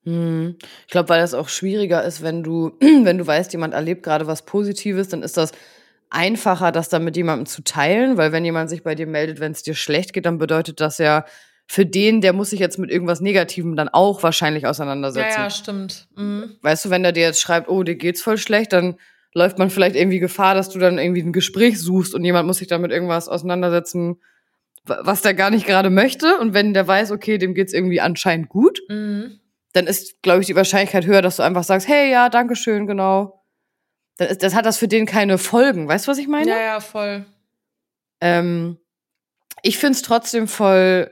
[0.05, 0.59] Hm.
[0.87, 4.27] Ich glaube, weil das auch schwieriger ist, wenn du, wenn du weißt, jemand erlebt gerade
[4.27, 5.53] was Positives, dann ist das
[6.11, 9.53] einfacher, das dann mit jemandem zu teilen, weil wenn jemand sich bei dir meldet, wenn
[9.53, 11.25] es dir schlecht geht, dann bedeutet das ja
[11.67, 15.41] für den, der muss sich jetzt mit irgendwas Negativem dann auch wahrscheinlich Ja, auseinandersetzen.
[15.41, 16.09] ja, stimmt.
[16.17, 16.57] Mhm.
[16.63, 18.97] Weißt du, wenn der dir jetzt schreibt, oh, dir geht's voll schlecht, dann
[19.33, 22.59] läuft man vielleicht irgendwie Gefahr, dass du dann irgendwie ein Gespräch suchst und jemand muss
[22.59, 24.21] sich damit irgendwas auseinandersetzen,
[24.85, 26.37] wa- was der gar nicht gerade möchte.
[26.39, 29.41] Und wenn der weiß, okay, dem geht's irgendwie anscheinend gut, Mhm.
[29.73, 32.87] dann ist, glaube ich, die Wahrscheinlichkeit höher, dass du einfach sagst, hey, ja, danke schön,
[32.87, 33.43] genau.
[34.19, 35.89] Dann, ist, das hat das für den keine Folgen.
[35.89, 36.49] Weißt du, was ich meine?
[36.51, 37.25] Ja, ja, voll.
[38.21, 38.79] Ähm,
[39.63, 41.11] ich find's trotzdem voll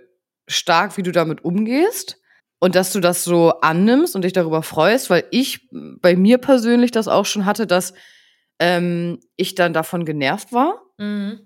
[0.52, 2.18] stark, wie du damit umgehst
[2.60, 6.92] und dass du das so annimmst und dich darüber freust, weil ich bei mir persönlich
[6.92, 7.92] das auch schon hatte, dass
[8.60, 10.80] ähm, ich dann davon genervt war.
[10.98, 11.40] Mhm.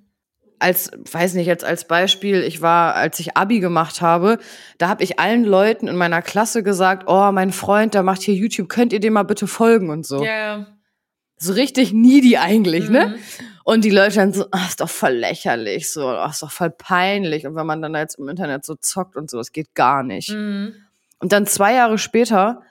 [0.59, 4.39] als, weiß nicht, jetzt als Beispiel, ich war, als ich Abi gemacht habe,
[4.79, 8.35] da habe ich allen Leuten in meiner Klasse gesagt, oh, mein Freund, der macht hier
[8.35, 10.23] YouTube, könnt ihr dem mal bitte folgen und so.
[10.25, 10.67] Ja.
[11.39, 13.17] So richtig needy eigentlich, ne?
[13.69, 16.71] Und die Leute dann so, ach, ist doch voll lächerlich, so, ach, ist doch voll
[16.71, 17.49] peinlich.
[17.49, 20.31] Und wenn man dann jetzt im Internet so zockt und so, das geht gar nicht.
[20.31, 20.77] Mhm.
[21.19, 22.63] Und dann zwei Jahre später,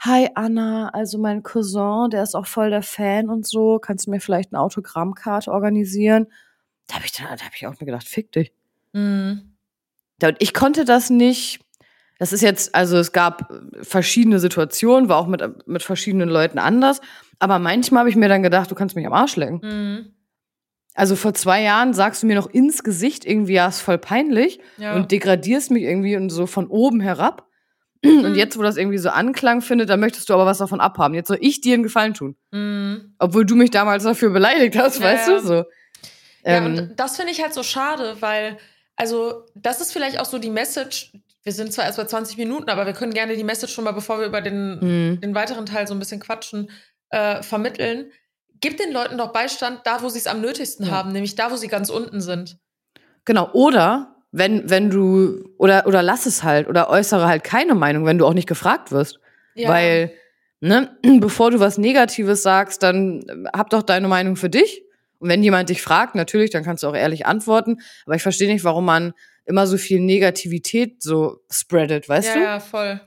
[0.00, 4.10] hi Anna, also mein Cousin, der ist auch voll der Fan und so, kannst du
[4.10, 6.26] mir vielleicht eine Autogrammkarte organisieren?
[6.88, 8.52] Da habe ich dann, da habe ich auch mir gedacht, fick dich.
[8.92, 9.54] Mhm.
[10.40, 11.60] Ich konnte das nicht.
[12.18, 17.00] Das ist jetzt, also es gab verschiedene Situationen, war auch mit, mit verschiedenen Leuten anders.
[17.38, 19.60] Aber manchmal habe ich mir dann gedacht, du kannst mich am Arsch lecken.
[19.62, 20.14] Mhm.
[20.94, 24.60] Also vor zwei Jahren sagst du mir noch ins Gesicht irgendwie, ja, ist voll peinlich
[24.76, 24.94] Ja.
[24.94, 27.48] und degradierst mich irgendwie und so von oben herab.
[28.04, 31.14] Und jetzt, wo das irgendwie so Anklang findet, dann möchtest du aber was davon abhaben.
[31.14, 32.36] Jetzt soll ich dir einen Gefallen tun.
[32.50, 33.14] Mhm.
[33.18, 35.38] Obwohl du mich damals dafür beleidigt hast, Ja, weißt du?
[35.40, 35.54] So.
[35.54, 35.64] Ja,
[36.44, 38.58] Ähm, und das finde ich halt so schade, weil,
[38.96, 41.12] also, das ist vielleicht auch so die Message.
[41.44, 43.92] Wir sind zwar erst bei 20 Minuten, aber wir können gerne die Message schon mal,
[43.92, 46.70] bevor wir über den, mh, den weiteren Teil so ein bisschen quatschen,
[47.08, 48.10] äh, vermitteln.
[48.64, 50.92] Gib den Leuten doch Beistand da, wo sie es am nötigsten Ja.
[50.92, 52.56] haben, nämlich da, wo sie ganz unten sind.
[53.26, 53.50] Genau.
[53.52, 58.16] Oder wenn, wenn du, oder, oder lass es halt, oder äußere halt keine Meinung, wenn
[58.16, 59.20] du auch nicht gefragt wirst.
[59.54, 59.68] Ja.
[59.68, 60.12] Weil,
[60.60, 64.82] ne, bevor du was Negatives sagst, dann äh, hab doch deine Meinung für dich.
[65.18, 67.82] Und wenn jemand dich fragt, natürlich, dann kannst du auch ehrlich antworten.
[68.06, 69.12] Aber ich verstehe nicht, warum man
[69.44, 72.40] immer so viel Negativität so spreadet, weißt ja, du?
[72.40, 73.00] ja, voll.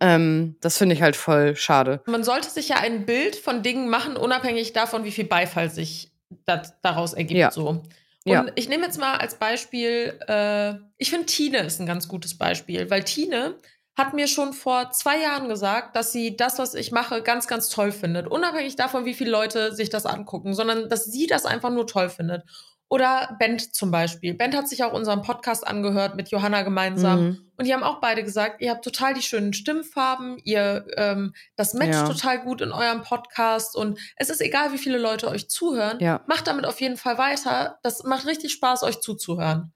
[0.00, 2.00] Ähm, das finde ich halt voll schade.
[2.06, 6.10] Man sollte sich ja ein Bild von Dingen machen, unabhängig davon, wie viel Beifall sich
[6.46, 7.38] dat, daraus ergibt.
[7.38, 7.50] Ja.
[7.50, 7.68] So.
[7.68, 7.84] Und
[8.24, 8.46] Ja.
[8.54, 12.88] ich nehme jetzt mal als Beispiel, äh, ich finde Tine ist ein ganz gutes Beispiel,
[12.90, 13.56] weil Tine
[13.96, 17.68] hat mir schon vor zwei Jahren gesagt, dass sie das, was ich mache, ganz, ganz
[17.68, 18.26] toll findet.
[18.28, 22.08] Unabhängig davon, wie viele Leute sich das angucken, sondern dass sie das einfach nur toll
[22.08, 22.44] findet.
[22.92, 24.34] Oder Bent zum Beispiel.
[24.34, 27.20] Bent hat sich auch unseren Podcast angehört mit Johanna gemeinsam.
[27.22, 27.38] Mhm.
[27.56, 31.72] Und die haben auch beide gesagt, ihr habt total die schönen Stimmfarben, ihr ähm, das
[31.74, 32.08] matcht Ja.
[32.08, 35.98] total gut in eurem Podcast und es ist egal, wie viele Leute euch zuhören.
[36.00, 36.22] Ja.
[36.26, 37.78] Macht damit auf jeden Fall weiter.
[37.84, 39.72] Das macht richtig Spaß, euch zuzuhören.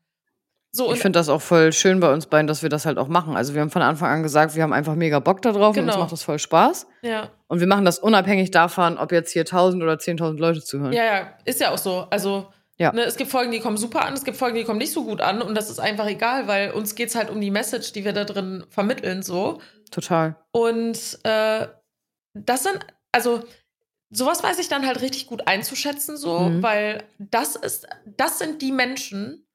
[0.72, 3.07] So Ich finde das auch voll schön bei uns beiden, dass wir das halt auch
[3.07, 3.37] machen.
[3.37, 5.83] Also wir haben von Anfang an gesagt, wir haben einfach mega Bock da drauf und
[5.85, 5.98] uns Genau.
[6.03, 6.88] macht das voll Spaß.
[7.03, 10.92] ja, Und wir machen das unabhängig davon, ob jetzt hier 1000 oder 10.000 Leute zuhören.
[10.92, 12.09] ja, ja, ist ja auch so.
[12.11, 12.92] Also Ja.
[12.92, 15.04] ne, es gibt Folgen, die kommen super an, es gibt Folgen, die kommen nicht so
[15.04, 18.04] gut an und das ist einfach egal, weil uns geht's halt um die Message, die
[18.04, 19.60] wir da drin vermitteln so.
[19.92, 20.34] Total.
[20.50, 21.68] Und äh,
[22.34, 22.80] das sind,
[23.12, 23.44] also
[24.10, 26.62] sowas weiß ich dann halt richtig gut einzuschätzen, so, Mhm.
[26.62, 29.46] weil das ist, das sind die Menschen,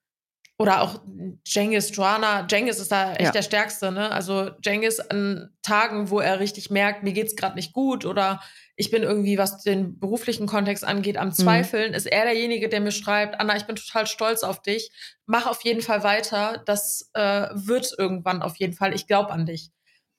[0.57, 0.99] oder auch
[1.45, 3.31] Jengis, Joanna, Jengis ist da echt Ja.
[3.31, 4.11] der Stärkste, ne?
[4.11, 8.41] Also Jengis an Tagen, wo er richtig merkt, mir geht's gerade nicht gut oder
[8.79, 11.21] ich bin irgendwie, was den beruflichen Kontext angeht, Mhm.
[11.21, 14.89] am Zweifeln, ist er derjenige, der mir schreibt, Anna, ich bin total stolz auf dich,
[15.25, 19.45] mach auf jeden Fall weiter, das äh, wird irgendwann auf jeden Fall, ich glaube an
[19.45, 19.69] dich.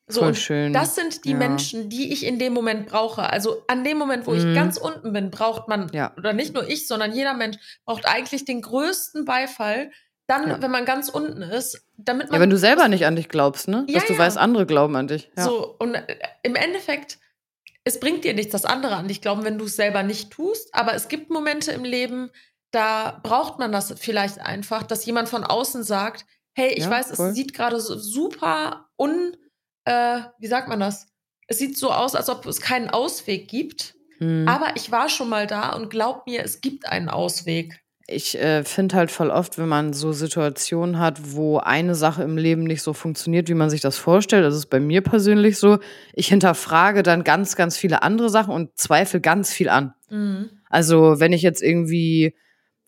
[0.08, 0.72] So, Voll schön.
[0.74, 1.36] das sind die Ja.
[1.36, 3.30] Menschen, die ich in dem Moment brauche.
[3.30, 4.54] Also an dem Moment, wo ich Mhm.
[4.54, 6.12] ganz unten bin, braucht man, Ja.
[6.18, 9.90] oder nicht nur ich, sondern jeder Mensch braucht eigentlich den größten Beifall.
[10.26, 10.62] Dann, Ja.
[10.62, 12.34] wenn man ganz unten ist, damit man.
[12.34, 13.84] Ja, wenn du selber nicht an dich glaubst, ne?
[13.88, 14.18] Ja, Dass du ja.
[14.18, 15.30] weißt, andere glauben an dich.
[15.36, 15.44] Ja.
[15.44, 16.04] So, und äh,
[16.42, 17.18] im Endeffekt,
[17.84, 20.74] es bringt dir nichts, dass andere an dich glauben, wenn du es selber nicht tust.
[20.74, 22.30] Aber es gibt Momente im Leben,
[22.70, 27.16] da braucht man das vielleicht einfach, dass jemand von außen sagt, hey, ich Ja, weiß,
[27.16, 27.28] voll.
[27.28, 29.36] es sieht gerade so super un,
[29.84, 31.06] äh, wie sagt man das?
[31.46, 33.94] Es sieht so aus, als ob es keinen Ausweg gibt.
[34.18, 34.46] Hm.
[34.46, 37.80] Aber ich war schon mal da und glaub mir, es gibt einen Ausweg.
[38.12, 42.36] Ich äh, finde halt voll oft, wenn man so Situationen hat, wo eine Sache im
[42.36, 45.78] Leben nicht so funktioniert, wie man sich das vorstellt, das ist bei mir persönlich so,
[46.12, 49.94] ich hinterfrage dann ganz, ganz viele andere Sachen und zweifle ganz viel an.
[50.10, 50.50] Mhm.
[50.68, 52.34] Also wenn ich jetzt irgendwie,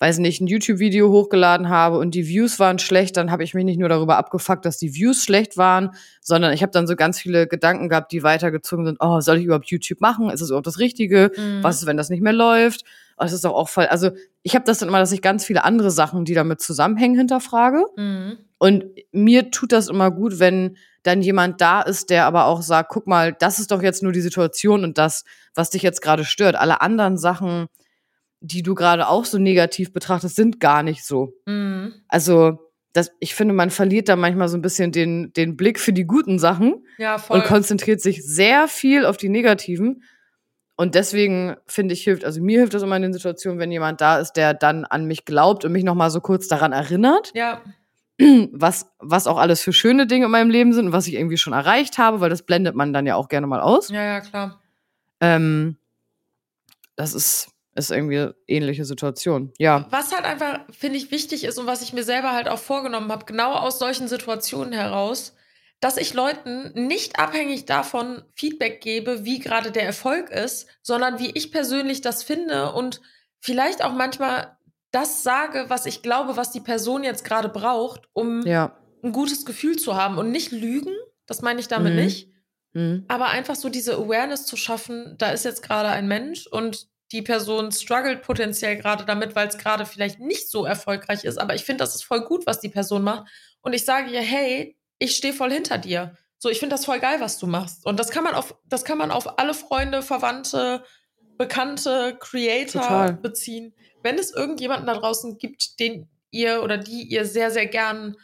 [0.00, 3.64] weiß nicht, ein YouTube-Video hochgeladen habe und die Views waren schlecht, dann habe ich mich
[3.64, 7.20] nicht nur darüber abgefuckt, dass die Views schlecht waren, sondern ich habe dann so ganz
[7.20, 8.98] viele Gedanken gehabt, die weitergezogen sind.
[9.00, 10.30] Oh, soll ich überhaupt YouTube machen?
[10.30, 11.30] Ist das überhaupt das Richtige?
[11.36, 11.62] Mhm.
[11.62, 12.84] Was ist, wenn das nicht mehr läuft?
[13.22, 13.86] Das ist doch auch voll.
[13.86, 14.10] Also
[14.42, 17.84] ich habe das dann immer, dass ich ganz viele andere Sachen, die damit zusammenhängen, hinterfrage.
[17.96, 18.38] Mhm.
[18.58, 22.90] Und mir tut das immer gut, wenn dann jemand da ist, der aber auch sagt,
[22.90, 26.24] guck mal, das ist doch jetzt nur die Situation und das, was dich jetzt gerade
[26.24, 26.54] stört.
[26.56, 27.66] Alle anderen Sachen,
[28.40, 31.32] die du gerade auch so negativ betrachtest, sind gar nicht so.
[31.46, 31.94] Mhm.
[32.08, 32.58] Also,
[32.92, 36.04] das, ich finde, man verliert da manchmal so ein bisschen den, den Blick für die
[36.04, 40.02] guten Sachen Ja, und konzentriert sich sehr viel auf die negativen.
[40.82, 44.00] Und deswegen finde ich, hilft, also mir hilft das immer in den Situationen, wenn jemand
[44.00, 47.60] da ist, der dann an mich glaubt und mich nochmal so kurz daran erinnert, ja,
[48.50, 51.36] was, was auch alles für schöne Dinge in meinem Leben sind und was ich irgendwie
[51.36, 53.90] schon erreicht habe, weil das blendet man dann ja auch gerne mal aus.
[53.90, 54.60] ja, ja, klar.
[55.20, 55.76] Ähm,
[56.96, 59.52] das ist, ist irgendwie eine ähnliche Situation.
[59.60, 59.86] Ja.
[59.90, 63.12] Was halt einfach, finde ich, wichtig ist und was ich mir selber halt auch vorgenommen
[63.12, 65.36] habe, genau aus solchen Situationen heraus,
[65.82, 71.32] dass ich Leuten nicht abhängig davon Feedback gebe, wie gerade der Erfolg ist, sondern wie
[71.32, 73.00] ich persönlich das finde und
[73.40, 74.56] vielleicht auch manchmal
[74.92, 78.78] das sage, was ich glaube, was die Person jetzt gerade braucht, um Ja.
[79.02, 80.94] ein gutes Gefühl zu haben und nicht lügen.
[81.26, 81.98] Das meine ich damit Mhm.
[82.00, 82.28] nicht.
[82.74, 83.04] Mhm.
[83.08, 87.22] Aber einfach so diese Awareness zu schaffen, da ist jetzt gerade ein Mensch und die
[87.22, 91.38] Person struggelt potenziell gerade damit, weil es gerade vielleicht nicht so erfolgreich ist.
[91.38, 93.24] Aber ich finde, das ist voll gut, was die Person macht.
[93.62, 96.16] Und ich sage ihr, hey, ich stehe voll hinter dir.
[96.38, 97.84] So, ich finde das voll geil, was du machst.
[97.86, 100.84] Und das kann man auf, das kann man auf alle Freunde, Verwandte,
[101.38, 103.12] Bekannte, Creator Total.
[103.14, 103.74] beziehen.
[104.02, 108.16] Wenn es irgendjemanden da draußen gibt, den ihr oder die ihr sehr, sehr gern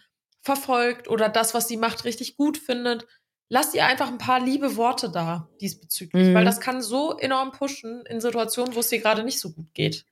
[0.42, 3.06] verfolgt oder das, was sie macht, richtig gut findet,
[3.48, 6.34] lasst ihr einfach ein paar liebe Worte da diesbezüglich, Mhm.
[6.34, 9.72] weil das kann so enorm pushen in Situationen, wo es dir gerade nicht so gut
[9.74, 10.04] geht.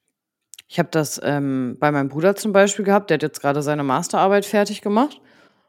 [0.68, 3.10] Ich habe das ähm, bei meinem Bruder zum Beispiel gehabt.
[3.10, 5.20] Der hat jetzt gerade seine Masterarbeit fertig gemacht.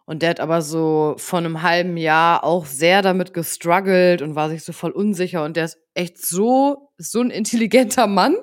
[0.09, 4.47] Und der hat aber so vor einem halben Jahr auch sehr damit gestruggelt und war
[4.49, 5.43] sich so voll unsicher.
[5.43, 8.37] Und der ist echt so, so ein intelligenter Mann.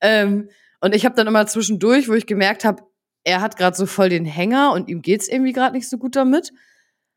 [0.00, 2.84] Ähm, und ich habe dann immer zwischendurch, wo ich gemerkt habe,
[3.24, 6.14] er hat gerade so voll den Hänger und ihm geht's irgendwie gerade nicht so gut
[6.14, 6.52] damit,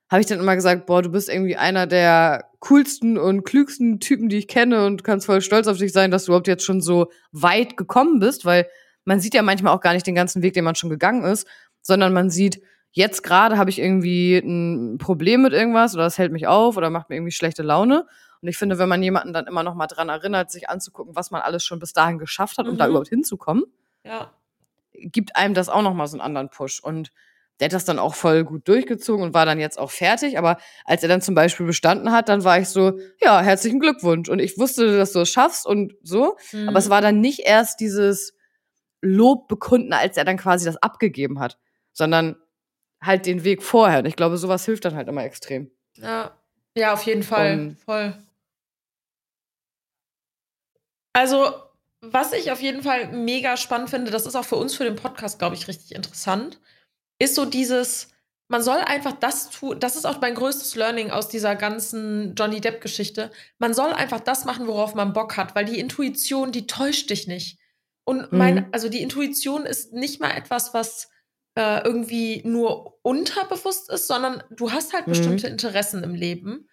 [0.09, 4.27] habe ich dann immer gesagt, boah, du bist irgendwie einer der coolsten und klügsten Typen,
[4.27, 6.81] die ich kenne und kannst voll stolz auf dich sein, dass du überhaupt jetzt schon
[6.81, 8.67] so weit gekommen bist, weil
[9.05, 11.47] man sieht ja manchmal auch gar nicht den ganzen Weg, den man schon gegangen ist,
[11.83, 12.59] sondern man sieht,
[12.93, 16.89] jetzt gerade habe ich irgendwie ein Problem mit irgendwas oder das hält mich auf oder
[16.89, 18.05] macht mir irgendwie schlechte Laune.
[18.41, 21.31] Und ich finde, wenn man jemanden dann immer noch mal dran erinnert, sich anzugucken, was
[21.31, 22.77] man alles schon bis dahin geschafft hat, um Mhm.
[22.77, 23.63] da überhaupt hinzukommen,
[24.05, 24.31] Ja.
[24.93, 26.81] gibt einem das auch noch mal so einen anderen Push.
[26.83, 27.11] Und
[27.59, 30.37] der hat das dann auch voll gut durchgezogen und war dann jetzt auch fertig.
[30.37, 34.27] Aber als er dann zum Beispiel bestanden hat, dann war ich so, ja, herzlichen Glückwunsch.
[34.29, 36.35] Und ich wusste, dass du es schaffst und so.
[36.51, 36.69] Mhm.
[36.69, 38.35] Aber es war dann nicht erst dieses
[39.01, 41.57] Lob bekunden, als er dann quasi das abgegeben hat,
[41.91, 42.35] sondern
[43.05, 43.99] halt den Weg vorher.
[43.99, 45.69] Und ich glaube, sowas hilft dann halt immer extrem.
[45.97, 46.37] Ja.
[46.75, 47.53] ja, auf jeden Fall.
[47.59, 48.15] Und- Voll.
[51.13, 51.53] Also,
[52.01, 54.95] was ich auf jeden Fall mega spannend finde, das ist auch für uns für den
[54.95, 56.59] Podcast, glaube ich, richtig interessant,
[57.19, 58.09] ist so dieses,
[58.47, 62.61] man soll einfach das tun, das ist auch mein größtes Learning aus dieser ganzen Johnny
[62.61, 63.31] Depp-Geschichte.
[63.59, 67.27] Man soll einfach das machen, worauf man Bock hat, weil die Intuition, die täuscht dich
[67.27, 67.59] nicht.
[68.05, 68.65] Und mein, Mhm.
[68.71, 71.09] also die Intuition ist nicht mal etwas, was
[71.55, 75.11] äh, irgendwie nur unterbewusst ist, sondern du hast halt Mhm.
[75.11, 76.69] bestimmte Interessen im Leben.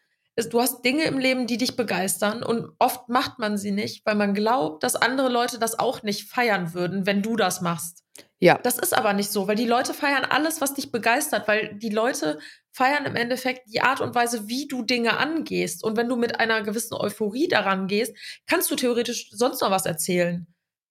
[0.50, 4.14] Du hast Dinge im Leben, die dich begeistern und oft macht man sie nicht, weil
[4.14, 8.04] man glaubt, dass andere Leute das auch nicht feiern würden, wenn du das machst.
[8.38, 8.58] Ja.
[8.62, 11.90] Das ist aber nicht so, weil die Leute feiern alles, was dich begeistert, weil die
[11.90, 12.38] Leute
[12.72, 15.84] feiern im Endeffekt die Art und Weise, wie du Dinge angehst.
[15.84, 18.14] Und wenn du mit einer gewissen Euphorie daran gehst,
[18.46, 20.46] kannst du theoretisch sonst noch was erzählen.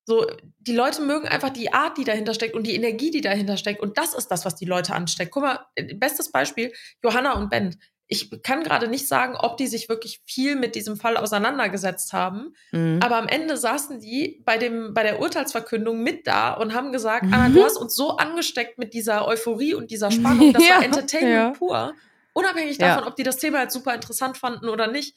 [0.10, 0.26] So,
[0.60, 3.80] die Leute mögen einfach die Art, die dahinter steckt und die Energie, die dahinter steckt.
[3.80, 5.32] Und das ist das, was die Leute ansteckt.
[5.32, 5.60] Guck mal,
[5.96, 7.76] bestes Beispiel, Johanna und Ben.
[8.08, 12.56] Ich kann gerade nicht sagen, ob die sich wirklich viel mit diesem Fall auseinandergesetzt haben.
[12.72, 13.00] Mhm.
[13.04, 17.26] Aber am Ende saßen die bei, dem, bei der Urteilsverkündung mit da und haben gesagt,
[17.26, 17.34] Mhm.
[17.36, 20.84] Anna, du hast uns so angesteckt mit dieser Euphorie und dieser Spannung, das Ja, war
[20.86, 21.50] Entertainment ja.
[21.52, 21.94] pur.
[22.34, 22.96] Unabhängig Ja.
[22.96, 25.16] davon, ob die das Thema jetzt super interessant fanden oder nicht,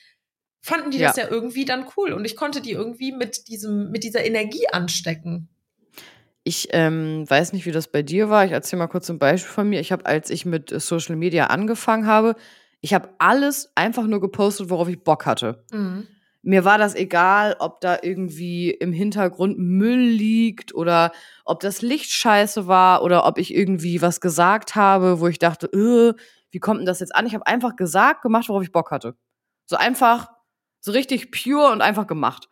[0.63, 1.09] fanden die Ja.
[1.09, 2.13] das ja irgendwie dann cool.
[2.13, 5.49] Und ich konnte die irgendwie mit, diesem, mit dieser Energie anstecken.
[6.45, 8.45] Ich ähm, weiß nicht, wie das bei dir war.
[8.45, 9.81] Ich erzähle mal kurz ein Beispiel von mir.
[9.81, 12.35] Ich habe, als ich mit Social Media angefangen habe,
[12.81, 15.65] ich habe alles einfach nur gepostet, worauf ich Bock hatte.
[15.73, 16.07] Mhm.
[16.45, 21.13] Mir war das egal, ob da irgendwie im Hintergrund Müll liegt oder
[21.45, 25.67] ob das Licht scheiße war oder ob ich irgendwie was gesagt habe, wo ich dachte,
[25.69, 26.15] äh,
[26.51, 27.27] wie kommt denn das jetzt an?
[27.27, 29.15] Ich habe einfach gesagt, gemacht, worauf ich Bock hatte.
[29.67, 30.33] So einfach,
[30.83, 32.51] so richtig pure und einfach gemacht.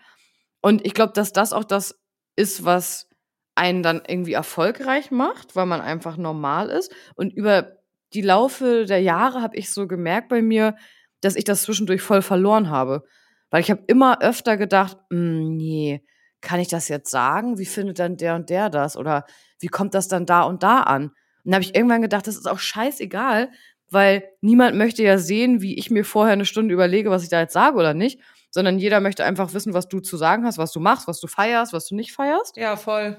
[0.62, 2.00] Und ich glaube, dass das auch das
[2.36, 3.08] ist, was
[3.54, 6.92] einen dann irgendwie erfolgreich macht, weil man einfach normal ist.
[7.16, 7.76] Und über
[8.14, 10.76] die Laufe der Jahre habe ich so gemerkt bei mir,
[11.20, 13.04] dass ich das zwischendurch voll verloren habe.
[13.50, 16.04] Weil ich habe immer öfter gedacht, "Mm, nee,
[16.40, 17.58] kann ich das jetzt sagen?
[17.58, 18.96] Wie findet dann der und der das?
[18.96, 19.26] Oder
[19.58, 21.04] wie kommt das dann da und da an?
[21.08, 21.12] Und
[21.44, 23.50] dann habe ich irgendwann gedacht, das ist auch scheißegal,
[23.90, 27.40] weil niemand möchte ja sehen, wie ich mir vorher eine Stunde überlege, was ich da
[27.40, 30.72] jetzt sage oder nicht, sondern jeder möchte einfach wissen, was du zu sagen hast, was
[30.72, 32.56] du machst, was du feierst, was du nicht feierst.
[32.56, 33.16] Ja, voll.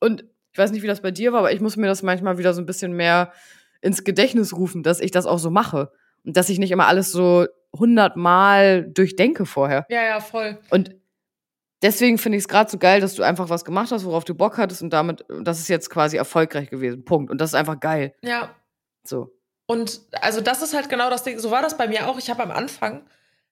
[0.00, 2.38] Und ich weiß nicht, wie das bei dir war, aber ich muss mir das manchmal
[2.38, 3.32] wieder so ein bisschen mehr
[3.80, 5.92] ins Gedächtnis rufen, dass ich das auch so mache.
[6.24, 9.86] Und dass ich nicht immer alles so hundertmal durchdenke vorher.
[9.88, 10.58] Ja, ja, voll.
[10.70, 10.94] Und
[11.82, 14.34] deswegen finde ich es gerade so geil, dass du einfach was gemacht hast, worauf du
[14.34, 17.04] Bock hattest und damit, das ist jetzt quasi erfolgreich gewesen.
[17.04, 17.30] Punkt.
[17.30, 18.14] Und das ist einfach geil.
[18.22, 18.54] Ja.
[19.04, 19.30] So.
[19.66, 21.38] Und also das ist halt genau das Ding.
[21.38, 22.18] So war das bei mir auch.
[22.18, 23.04] Ich habe am Anfang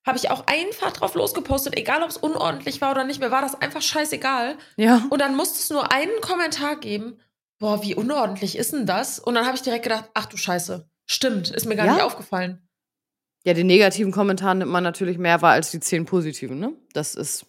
[0.06, 3.40] habe ich auch einfach drauf losgepostet, egal ob es unordentlich war oder nicht, mir war
[3.40, 4.56] das einfach scheißegal.
[4.76, 5.02] Ja.
[5.08, 7.18] Und dann musste es nur einen Kommentar geben,
[7.58, 9.18] boah, wie unordentlich ist denn das?
[9.18, 11.94] Und dann habe ich direkt gedacht, ach du Scheiße, stimmt, ist mir gar Ja?
[11.94, 12.68] nicht aufgefallen.
[13.46, 16.72] Ja, den negativen Kommentaren nimmt man natürlich mehr wahr als die zehn positiven, ne?
[16.92, 17.46] Das ist.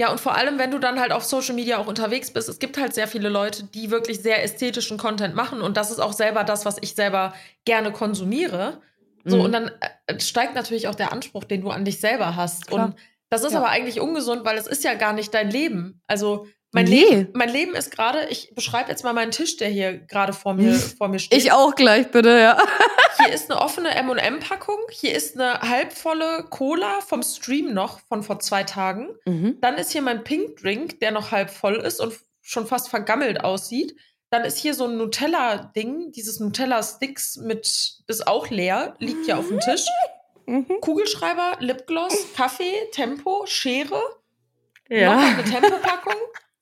[0.00, 2.58] Ja, und vor allem, wenn du dann halt auf Social Media auch unterwegs bist, es
[2.60, 6.12] gibt halt sehr viele Leute, die wirklich sehr ästhetischen Content machen und das ist auch
[6.12, 7.34] selber das, was ich selber
[7.64, 8.80] gerne konsumiere.
[9.24, 9.42] So, Mhm.
[9.44, 9.70] und dann
[10.06, 12.68] äh, steigt natürlich auch der Anspruch, den du an dich selber hast.
[12.68, 12.86] Klar.
[12.86, 12.94] Und
[13.28, 13.58] das ist Ja.
[13.58, 16.00] aber eigentlich ungesund, weil es ist ja gar nicht dein Leben.
[16.06, 17.04] Also mein, Nee.
[17.04, 20.54] Leben, mein Leben ist gerade, ich beschreibe jetzt mal meinen Tisch, der hier gerade vor
[20.54, 21.38] mir, vor mir steht.
[21.38, 22.58] Ich auch gleich, bitte, ja.
[23.24, 28.38] Hier ist eine offene M&M-Packung, hier ist eine halbvolle Cola vom Stream noch von vor
[28.38, 29.08] zwei Tagen.
[29.24, 29.58] Mhm.
[29.60, 33.42] Dann ist hier mein Pink Drink, der noch halb voll ist und schon fast vergammelt
[33.42, 33.96] aussieht.
[34.30, 37.66] Dann ist hier so ein Nutella-Ding, dieses Nutella-Sticks mit,
[38.06, 39.86] ist auch leer, liegt hier auf dem Tisch.
[40.46, 40.66] Mhm.
[40.80, 44.00] Kugelschreiber, Lipgloss, Kaffee, Tempo, Schere,
[44.90, 45.18] noch Ja.
[45.18, 46.14] eine Tempopackung,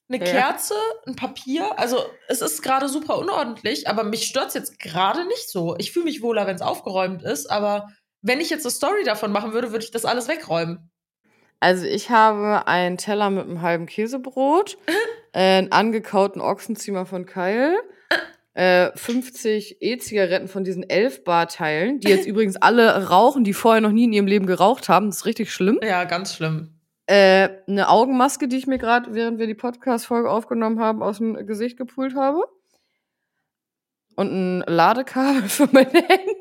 [0.08, 0.30] eine Ja.
[0.30, 0.74] Kerze,
[1.06, 1.78] ein Papier.
[1.78, 5.76] Also es ist gerade super unordentlich, aber mich stört es jetzt gerade nicht so.
[5.78, 7.88] Ich fühle mich wohler, wenn es aufgeräumt ist, aber
[8.22, 10.90] wenn ich jetzt eine Story davon machen würde, würde ich das alles wegräumen.
[11.60, 14.78] Also ich habe einen Teller mit einem halben Käsebrot,
[15.32, 17.74] äh, einen angekauten Ochsenziemer von Keil,
[18.54, 23.90] äh, 50 E-Zigaretten von diesen 11 Bar-Teilen, die jetzt übrigens alle rauchen, die vorher noch
[23.90, 25.06] nie in ihrem Leben geraucht haben.
[25.06, 25.80] Das ist richtig schlimm.
[25.82, 26.75] Ja, ganz schlimm.
[27.06, 31.46] Äh, eine Augenmaske, die ich mir gerade, während wir die Podcast-Folge aufgenommen haben, aus dem
[31.46, 32.44] Gesicht gepult habe.
[34.16, 36.36] Und ein Ladekabel für mein Handy.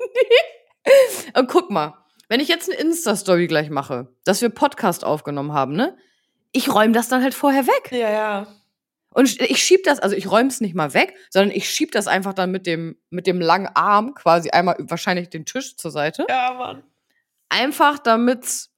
[1.36, 1.94] Und guck mal,
[2.30, 5.98] wenn ich jetzt eine Insta-Story gleich mache, dass wir Podcast aufgenommen haben, ne?
[6.52, 7.92] Ich räume das dann halt vorher weg.
[7.92, 8.48] Ja, ja.
[9.10, 12.08] Und ich- schieb das, also ich räume es nicht mal weg, sondern ich schieb das
[12.08, 16.26] einfach dann mit dem, mit dem langen Arm quasi einmal wahrscheinlich den Tisch zur Seite.
[16.30, 16.84] Ja, Mann.
[17.50, 18.70] Einfach damit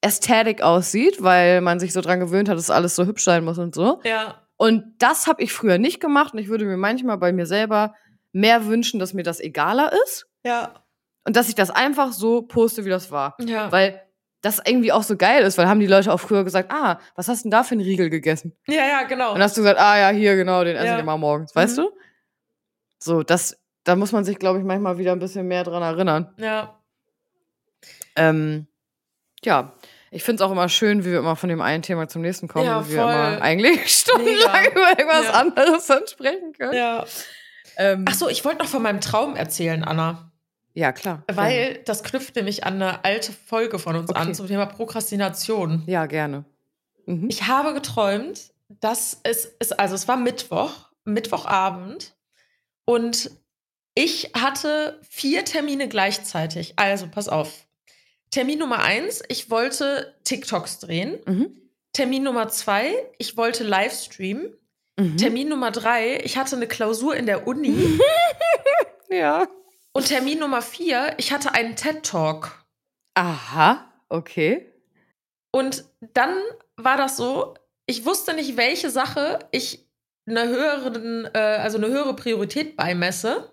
[0.00, 3.58] ästhetisch aussieht, weil man sich so dran gewöhnt hat, dass alles so hübsch sein muss
[3.58, 4.00] und so.
[4.04, 4.42] Ja.
[4.56, 7.94] Und das habe ich früher nicht gemacht und ich würde mir manchmal bei mir selber
[8.32, 10.84] mehr wünschen, dass mir das egaler ist Ja.
[11.24, 13.36] und dass ich das einfach so poste, wie das war.
[13.40, 13.70] Ja.
[13.72, 14.02] Weil
[14.42, 17.28] das irgendwie auch so geil ist, weil haben die Leute auch früher gesagt, ah, was
[17.28, 18.54] hast denn da für einen Riegel gegessen?
[18.66, 19.28] ja, ja, genau.
[19.30, 20.94] Und dann hast du gesagt, ah ja, hier, genau, den esse Ja.
[20.96, 21.82] ich immer morgens, weißt Mhm.
[21.82, 21.90] du?
[22.98, 26.32] So, das, da muss man sich, glaube ich, manchmal wieder ein bisschen mehr dran erinnern.
[26.38, 26.78] ja.
[28.16, 28.66] Ähm,
[29.44, 29.72] ja,
[30.16, 32.48] ich finde es auch immer schön, wie wir immer von dem einen Thema zum nächsten
[32.48, 34.70] kommen Ja, und wir immer eigentlich stundenlang Mega.
[34.70, 35.30] über irgendwas Ja.
[35.32, 36.74] anderes dann sprechen können.
[36.74, 37.04] Ja.
[37.76, 40.32] Ähm, Ach so, ich wollte noch von meinem Traum erzählen, Anna.
[40.74, 41.22] ja, klar.
[41.30, 44.18] Weil das knüpft nämlich an eine alte Folge von uns Okay.
[44.18, 45.82] an zum Thema Prokrastination.
[45.86, 46.44] Ja, gerne.
[47.06, 47.28] Mhm.
[47.30, 50.72] Ich habe geträumt, dass es ist, also es war Mittwoch,
[51.04, 52.14] Mittwochabend
[52.84, 53.30] und
[53.94, 56.74] ich hatte vier Termine gleichzeitig.
[56.76, 57.65] Also pass auf.
[58.30, 61.18] Termin Nummer eins, ich wollte TikToks drehen.
[61.26, 61.56] Mhm.
[61.92, 64.54] Termin Nummer zwei, ich wollte Livestreamen.
[64.98, 65.16] Mhm.
[65.16, 67.98] Termin Nummer drei, ich hatte eine Klausur in der Uni.
[69.08, 69.46] Ja.
[69.92, 72.64] Und Termin Nummer vier, ich hatte einen TED-Talk.
[73.14, 74.66] Aha, okay.
[75.52, 76.36] Und dann
[76.76, 77.54] war das so,
[77.86, 79.88] ich wusste nicht, welche Sache ich
[80.26, 83.52] einer höheren, äh, also eine höhere Priorität beimesse.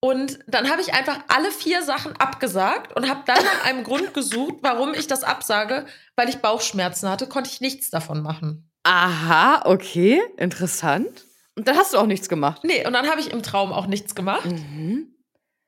[0.00, 4.14] Und dann habe ich einfach alle vier Sachen abgesagt und habe dann nach einem Grund
[4.14, 8.70] gesucht, warum ich das absage, weil ich Bauchschmerzen hatte, konnte ich nichts davon machen.
[8.84, 10.22] Aha, okay.
[10.36, 11.24] Interessant.
[11.56, 12.62] Und dann hast du auch nichts gemacht.
[12.62, 14.46] Nee, und dann habe ich im Traum auch nichts gemacht.
[14.46, 15.14] Mhm.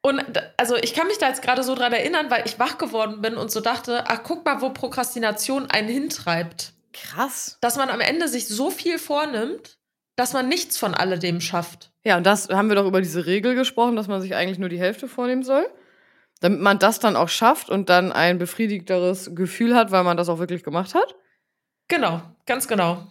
[0.03, 0.25] Und
[0.57, 3.37] also ich kann mich da jetzt gerade so dran erinnern, weil ich wach geworden bin
[3.37, 6.73] und so dachte, ach guck mal, wo Prokrastination einen hintreibt.
[6.93, 7.59] Krass.
[7.61, 9.79] Dass man am Ende sich so viel vornimmt,
[10.21, 11.93] dass man nichts von alledem schafft.
[12.05, 14.69] Ja, und das haben wir doch über diese Regel gesprochen, dass man sich eigentlich nur
[14.69, 15.67] die Hälfte vornehmen soll.
[16.41, 20.29] Damit man das dann auch schafft und dann ein befriedigteres Gefühl hat, weil man das
[20.29, 21.15] auch wirklich gemacht hat.
[21.89, 23.07] Genau, ganz genau.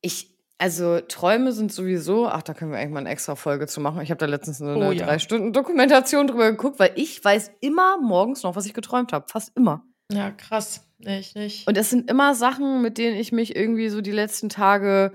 [0.00, 3.80] Ich, also Träume sind sowieso, ach, da können wir eigentlich mal eine extra Folge zu
[3.80, 4.00] machen.
[4.00, 5.06] Ich habe da letztens eine Oh ja.
[5.06, 9.26] drei Stunden Dokumentation drüber geguckt, weil ich weiß immer morgens noch, was ich geträumt habe.
[9.28, 9.84] Fast immer.
[10.10, 10.84] Ja, krass.
[10.98, 11.68] Nee, ich nicht.
[11.68, 15.12] Und es sind immer Sachen, mit denen ich mich irgendwie so die letzten Tage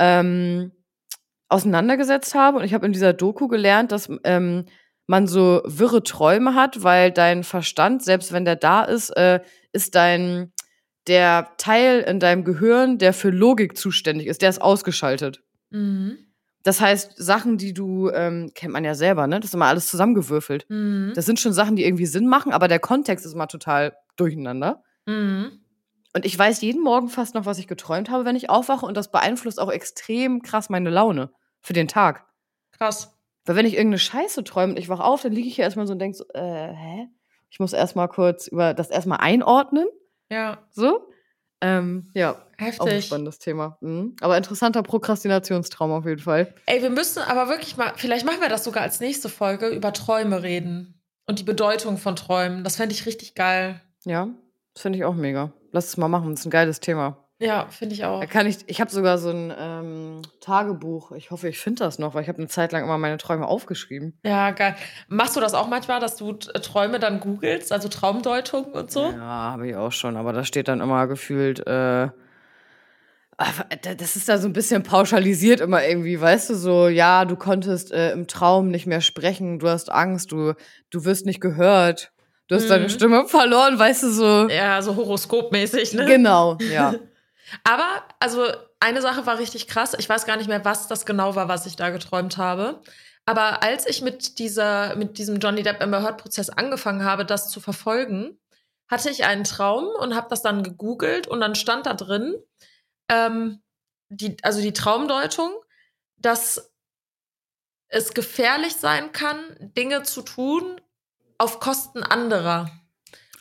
[0.00, 0.72] ähm,
[1.50, 2.58] auseinandergesetzt habe.
[2.58, 4.64] Und ich habe in dieser Doku gelernt, dass ähm,
[5.06, 9.40] man so wirre Träume hat, weil dein Verstand, selbst wenn der da ist, äh,
[9.72, 10.52] ist dein
[11.06, 15.42] der Teil in deinem Gehirn, der für Logik zuständig ist, der ist ausgeschaltet.
[15.70, 16.18] mhm.
[16.62, 19.40] Das heißt, Sachen, die du, ähm, kennt man ja selber, ne?
[19.40, 20.66] Das ist immer alles zusammengewürfelt.
[20.68, 21.12] Mhm.
[21.14, 24.82] Das sind schon Sachen, die irgendwie Sinn machen, aber der Kontext ist immer total durcheinander.
[25.06, 25.52] Mhm.
[26.14, 28.84] Und ich weiß jeden Morgen fast noch, was ich geträumt habe, wenn ich aufwache.
[28.84, 31.30] Und das beeinflusst auch extrem krass meine Laune
[31.60, 32.26] für den Tag.
[32.72, 33.16] Krass.
[33.44, 35.86] Weil wenn ich irgendeine Scheiße träume und ich wach auf, dann liege ich hier erstmal
[35.86, 37.08] so und denke so, äh, hä?
[37.50, 39.88] Ich muss erstmal kurz über das erstmal einordnen.
[40.30, 41.06] Ja, So.
[41.62, 43.06] Ähm, ja, auch ein heftig.
[43.06, 43.76] spannendes Thema.
[43.80, 44.16] Mhm.
[44.22, 46.54] Aber interessanter Prokrastinationstraum auf jeden Fall.
[46.66, 49.92] Ey, wir müssen aber wirklich mal, vielleicht machen wir das sogar als nächste Folge, über
[49.92, 51.02] Träume reden.
[51.26, 52.64] Und die Bedeutung von Träumen.
[52.64, 53.80] Das fände ich richtig geil.
[54.04, 54.28] Ja,
[54.74, 55.52] das finde ich auch mega.
[55.70, 57.28] Lass es mal machen, das ist ein geiles Thema.
[57.40, 58.20] Ja, finde ich auch.
[58.20, 61.12] Da kann ich, ich habe sogar so ein ähm, Tagebuch.
[61.12, 63.46] Ich hoffe, ich finde das noch, weil ich habe eine Zeit lang immer meine Träume
[63.48, 64.18] aufgeschrieben.
[64.22, 64.76] Ja, geil.
[65.08, 69.10] Machst du das auch manchmal, dass du äh, Träume dann googelst, also Traumdeutung und so?
[69.10, 69.16] Ja,
[69.52, 72.08] habe ich auch schon, aber da steht dann immer gefühlt, äh,
[73.82, 77.36] da- das ist da so ein bisschen pauschalisiert immer irgendwie, weißt du, so, ja, du
[77.36, 80.52] konntest äh, im Traum nicht mehr sprechen, du hast Angst, du,
[80.90, 82.12] du wirst nicht gehört,
[82.48, 82.88] du hast deine Mhm.
[82.90, 84.48] Stimme verloren, weißt du, so.
[84.50, 86.04] Ja, so horoskopmäßig, ne?
[86.04, 86.94] Genau, ja.
[87.64, 88.46] Aber, also,
[88.80, 89.94] eine Sache war richtig krass.
[89.98, 92.80] Ich weiß gar nicht mehr, was das genau war, was ich da geträumt habe.
[93.26, 97.50] Aber als ich mit dieser, mit diesem Johnny Depp Amber Heard Prozess angefangen habe, das
[97.50, 98.38] zu verfolgen,
[98.88, 102.34] hatte ich einen Traum und habe das dann gegoogelt und dann stand da drin,
[103.08, 103.62] ähm,
[104.08, 105.52] die, also die Traumdeutung,
[106.16, 106.72] dass
[107.88, 110.80] es gefährlich sein kann, Dinge zu tun
[111.38, 112.70] auf Kosten anderer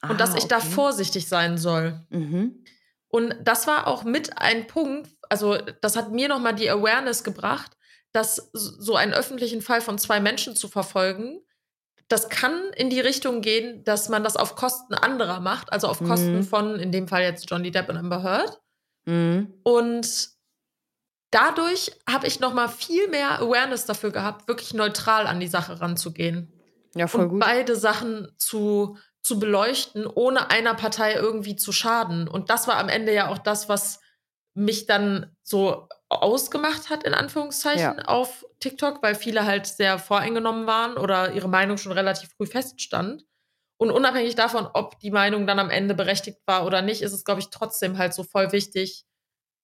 [0.08, 0.70] und dass Ah, ich da okay.
[0.70, 2.06] vorsichtig sein soll.
[2.10, 2.64] Mhm.
[3.10, 7.76] Und das war auch mit ein Punkt, also das hat mir nochmal die Awareness gebracht,
[8.12, 11.42] dass so einen öffentlichen Fall von zwei Menschen zu verfolgen,
[12.08, 16.00] das kann in die Richtung gehen, dass man das auf Kosten anderer macht, also auf
[16.00, 16.44] Kosten Mhm.
[16.44, 18.60] von, in dem Fall jetzt Johnny Depp und Amber Heard.
[19.06, 19.54] Mhm.
[19.64, 20.30] Und
[21.32, 26.52] dadurch habe ich nochmal viel mehr Awareness dafür gehabt, wirklich neutral an die Sache ranzugehen
[26.96, 27.40] Ja, voll und gut.
[27.42, 32.28] beide Sachen zu, zu beleuchten, ohne einer Partei irgendwie zu schaden.
[32.28, 34.00] Und das war am Ende ja auch das, was
[34.56, 38.06] mich dann so ausgemacht hat, in Anführungszeichen, Ja.
[38.06, 43.24] auf TikTok, weil viele halt sehr voreingenommen waren oder ihre Meinung schon relativ früh feststand.
[43.78, 47.24] Und unabhängig davon, ob die Meinung dann am Ende berechtigt war oder nicht, ist es,
[47.24, 49.06] glaube ich, trotzdem halt so voll wichtig,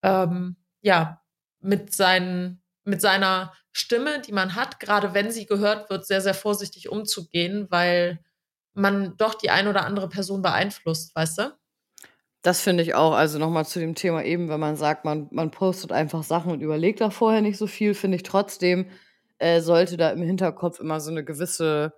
[0.04, 1.22] ähm, ja,
[1.60, 6.34] mit, seinen, mit seiner Stimme, die man hat, gerade wenn sie gehört wird, sehr, sehr
[6.36, 8.20] vorsichtig umzugehen, weil
[8.76, 11.54] man doch die ein oder andere Person beeinflusst, weißt du?
[12.42, 13.14] Das finde ich auch.
[13.14, 16.62] Also nochmal zu dem Thema eben, wenn man sagt, man, man postet einfach Sachen und
[16.62, 18.86] überlegt da vorher nicht so viel, finde ich trotzdem,
[19.40, 21.94] äh, sollte da im Hinterkopf immer so eine gewisse,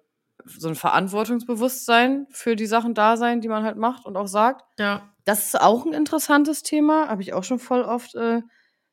[0.45, 4.63] so ein Verantwortungsbewusstsein für die Sachen da sein, die man halt macht und auch sagt.
[4.79, 5.13] Ja.
[5.25, 8.41] Das ist auch ein interessantes Thema, habe ich auch schon voll oft äh,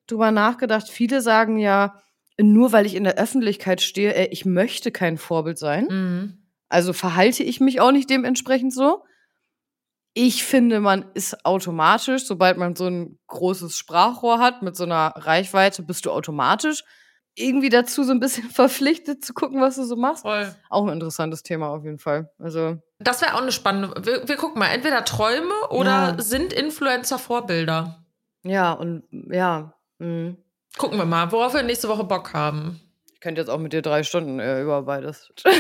[0.09, 0.89] drüber nachgedacht.
[0.89, 2.03] Viele sagen ja,
[2.37, 5.87] nur weil ich in der Öffentlichkeit stehe, äh, ich möchte kein Vorbild sein.
[5.89, 6.43] Mhm.
[6.75, 9.05] Also verhalte ich mich auch nicht dementsprechend so.
[10.12, 15.12] Ich finde, man ist automatisch, sobald man so ein großes Sprachrohr hat mit so einer
[15.16, 16.83] Reichweite, bist du automatisch
[17.37, 20.22] irgendwie dazu so ein bisschen verpflichtet zu gucken, was du so machst.
[20.22, 20.55] Voll.
[20.70, 22.31] Auch ein interessantes Thema auf jeden Fall.
[22.39, 23.93] Also Das wäre auch eine spannende.
[24.07, 26.22] Wir, wir gucken mal, entweder Träume oder Ja.
[26.22, 28.05] sind Influencer Vorbilder?
[28.45, 30.35] ja und ja, mh.
[30.77, 32.81] Gucken wir mal, worauf wir nächste Woche Bock haben.
[33.25, 35.51] Ich könnte jetzt auch mit dir drei Stunden äh, über beides Ja,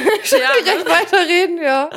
[0.62, 1.88] direkt weiterreden, ja.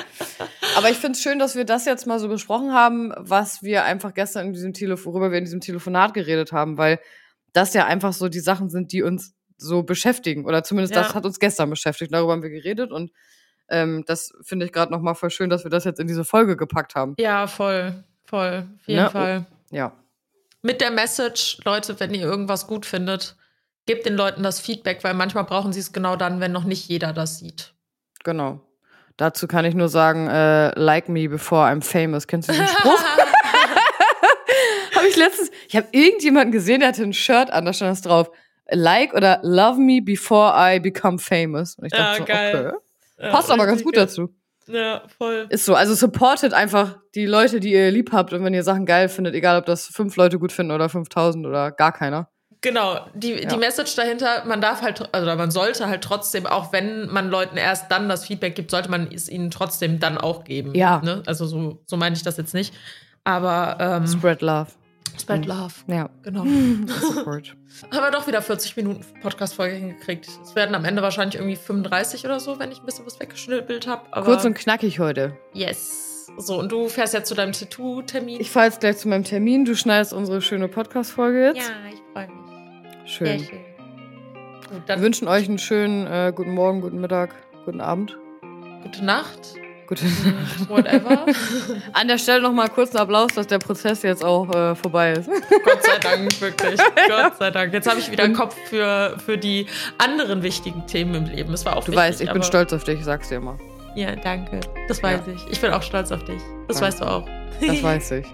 [0.77, 3.83] Aber ich finde es schön, dass wir das jetzt mal so besprochen haben, was wir
[3.83, 7.01] einfach gestern in diesem Telefon, worüber wir in diesem Telefonat geredet haben, weil
[7.51, 10.45] das ja einfach so die Sachen sind, die uns so beschäftigen.
[10.45, 11.01] Oder zumindest Ja.
[11.01, 12.13] das hat uns gestern beschäftigt.
[12.13, 13.11] Darüber haben wir geredet und
[13.67, 16.55] ähm, das finde ich gerade nochmal voll schön, dass wir das jetzt in diese Folge
[16.55, 17.13] gepackt haben.
[17.19, 18.05] Ja, voll.
[18.23, 18.67] Voll.
[18.79, 19.09] Auf jeden Ne?
[19.09, 19.45] Fall.
[19.71, 19.91] Ja.
[20.61, 23.35] Mit der Message, Leute, wenn ihr irgendwas gut findet,
[23.87, 26.87] gebt den Leuten das Feedback, weil manchmal brauchen sie es genau dann, wenn noch nicht
[26.87, 27.73] jeder das sieht.
[28.23, 28.59] Genau.
[29.17, 32.27] Dazu kann ich nur sagen, äh, like me before I'm famous.
[32.27, 33.01] Kennst du diesen Spruch?
[34.95, 38.01] habe ich letztens, ich habe irgendjemanden gesehen, der hatte ein Shirt an, da stand das
[38.01, 38.29] drauf.
[38.69, 41.75] Like oder love me before I become famous.
[41.77, 42.73] Und ich Ja, dachte so, geil.
[43.17, 43.31] okay.
[43.31, 44.29] Passt aber ganz gut dazu.
[44.67, 45.47] Ja, voll.
[45.49, 45.75] Ist so.
[45.75, 48.33] Also supportet einfach die Leute, die ihr lieb habt.
[48.33, 51.45] Und wenn ihr Sachen geil findet, egal ob das fünf Leute gut finden oder 5000
[51.47, 52.29] oder gar keiner.
[52.61, 53.49] Genau, die, Ja.
[53.49, 57.55] die Message dahinter, man darf halt, also man sollte halt trotzdem, auch wenn man Leuten
[57.57, 60.73] erst dann das Feedback gibt, sollte man es ihnen trotzdem dann auch geben.
[60.73, 60.99] Ja.
[61.03, 61.21] Ne?
[61.27, 62.73] Also so, so meine ich das jetzt nicht.
[63.23, 64.71] Aber ähm, Spread love.
[65.19, 65.73] Spread Love.
[65.87, 66.09] Ja.
[66.21, 66.45] Genau.
[66.87, 67.55] Support.
[67.91, 70.27] Haben wir doch wieder 40 Minuten Podcast-Folge hingekriegt.
[70.43, 73.87] Es werden am Ende wahrscheinlich irgendwie 35 oder so, wenn ich ein bisschen was weggeschnippelt
[73.87, 74.03] habe.
[74.23, 75.35] Kurz und knackig heute.
[75.53, 76.03] yes.
[76.39, 78.39] So, und du fährst jetzt zu deinem Tattoo-Termin?
[78.39, 79.65] Ich fahre jetzt gleich zu meinem Termin.
[79.65, 81.57] Du schneidest unsere schöne Podcast-Folge jetzt.
[81.67, 82.46] Ja, ich freue mich.
[83.07, 83.39] Schön.
[83.39, 83.59] Schön.
[84.85, 87.33] Wir wünschen euch einen schönen äh, guten Morgen, guten Mittag,
[87.65, 88.17] guten Abend.
[88.83, 89.55] gute Nacht.
[89.87, 90.03] Gute
[90.67, 91.25] Whatever.
[91.93, 95.27] An der Stelle nochmal kurz einen Applaus, dass der Prozess jetzt auch äh, vorbei ist.
[95.63, 96.77] Gott sei Dank, wirklich.
[97.07, 97.71] Gott sei Dank.
[97.73, 99.65] Jetzt habe ich wieder einen Kopf für, für die
[99.97, 101.53] anderen wichtigen Themen im Leben.
[101.53, 103.57] Es war auch Du wichtig, weißt, ich bin stolz auf dich, ich sag's dir immer.
[103.95, 104.59] Ja, danke.
[104.89, 105.33] Das weiß Ja.
[105.33, 105.47] ich.
[105.53, 106.41] Ich bin auch stolz auf dich.
[106.67, 106.81] Das Danke.
[106.87, 107.25] weißt du auch.
[107.65, 108.27] Das weiß ich.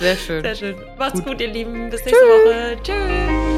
[0.00, 0.42] Sehr schön.
[0.42, 0.74] Sehr schön.
[0.98, 1.26] Macht's Gut.
[1.28, 1.88] gut, ihr Lieben.
[1.90, 2.76] Bis nächste Woche.
[2.82, 3.55] Tschüss.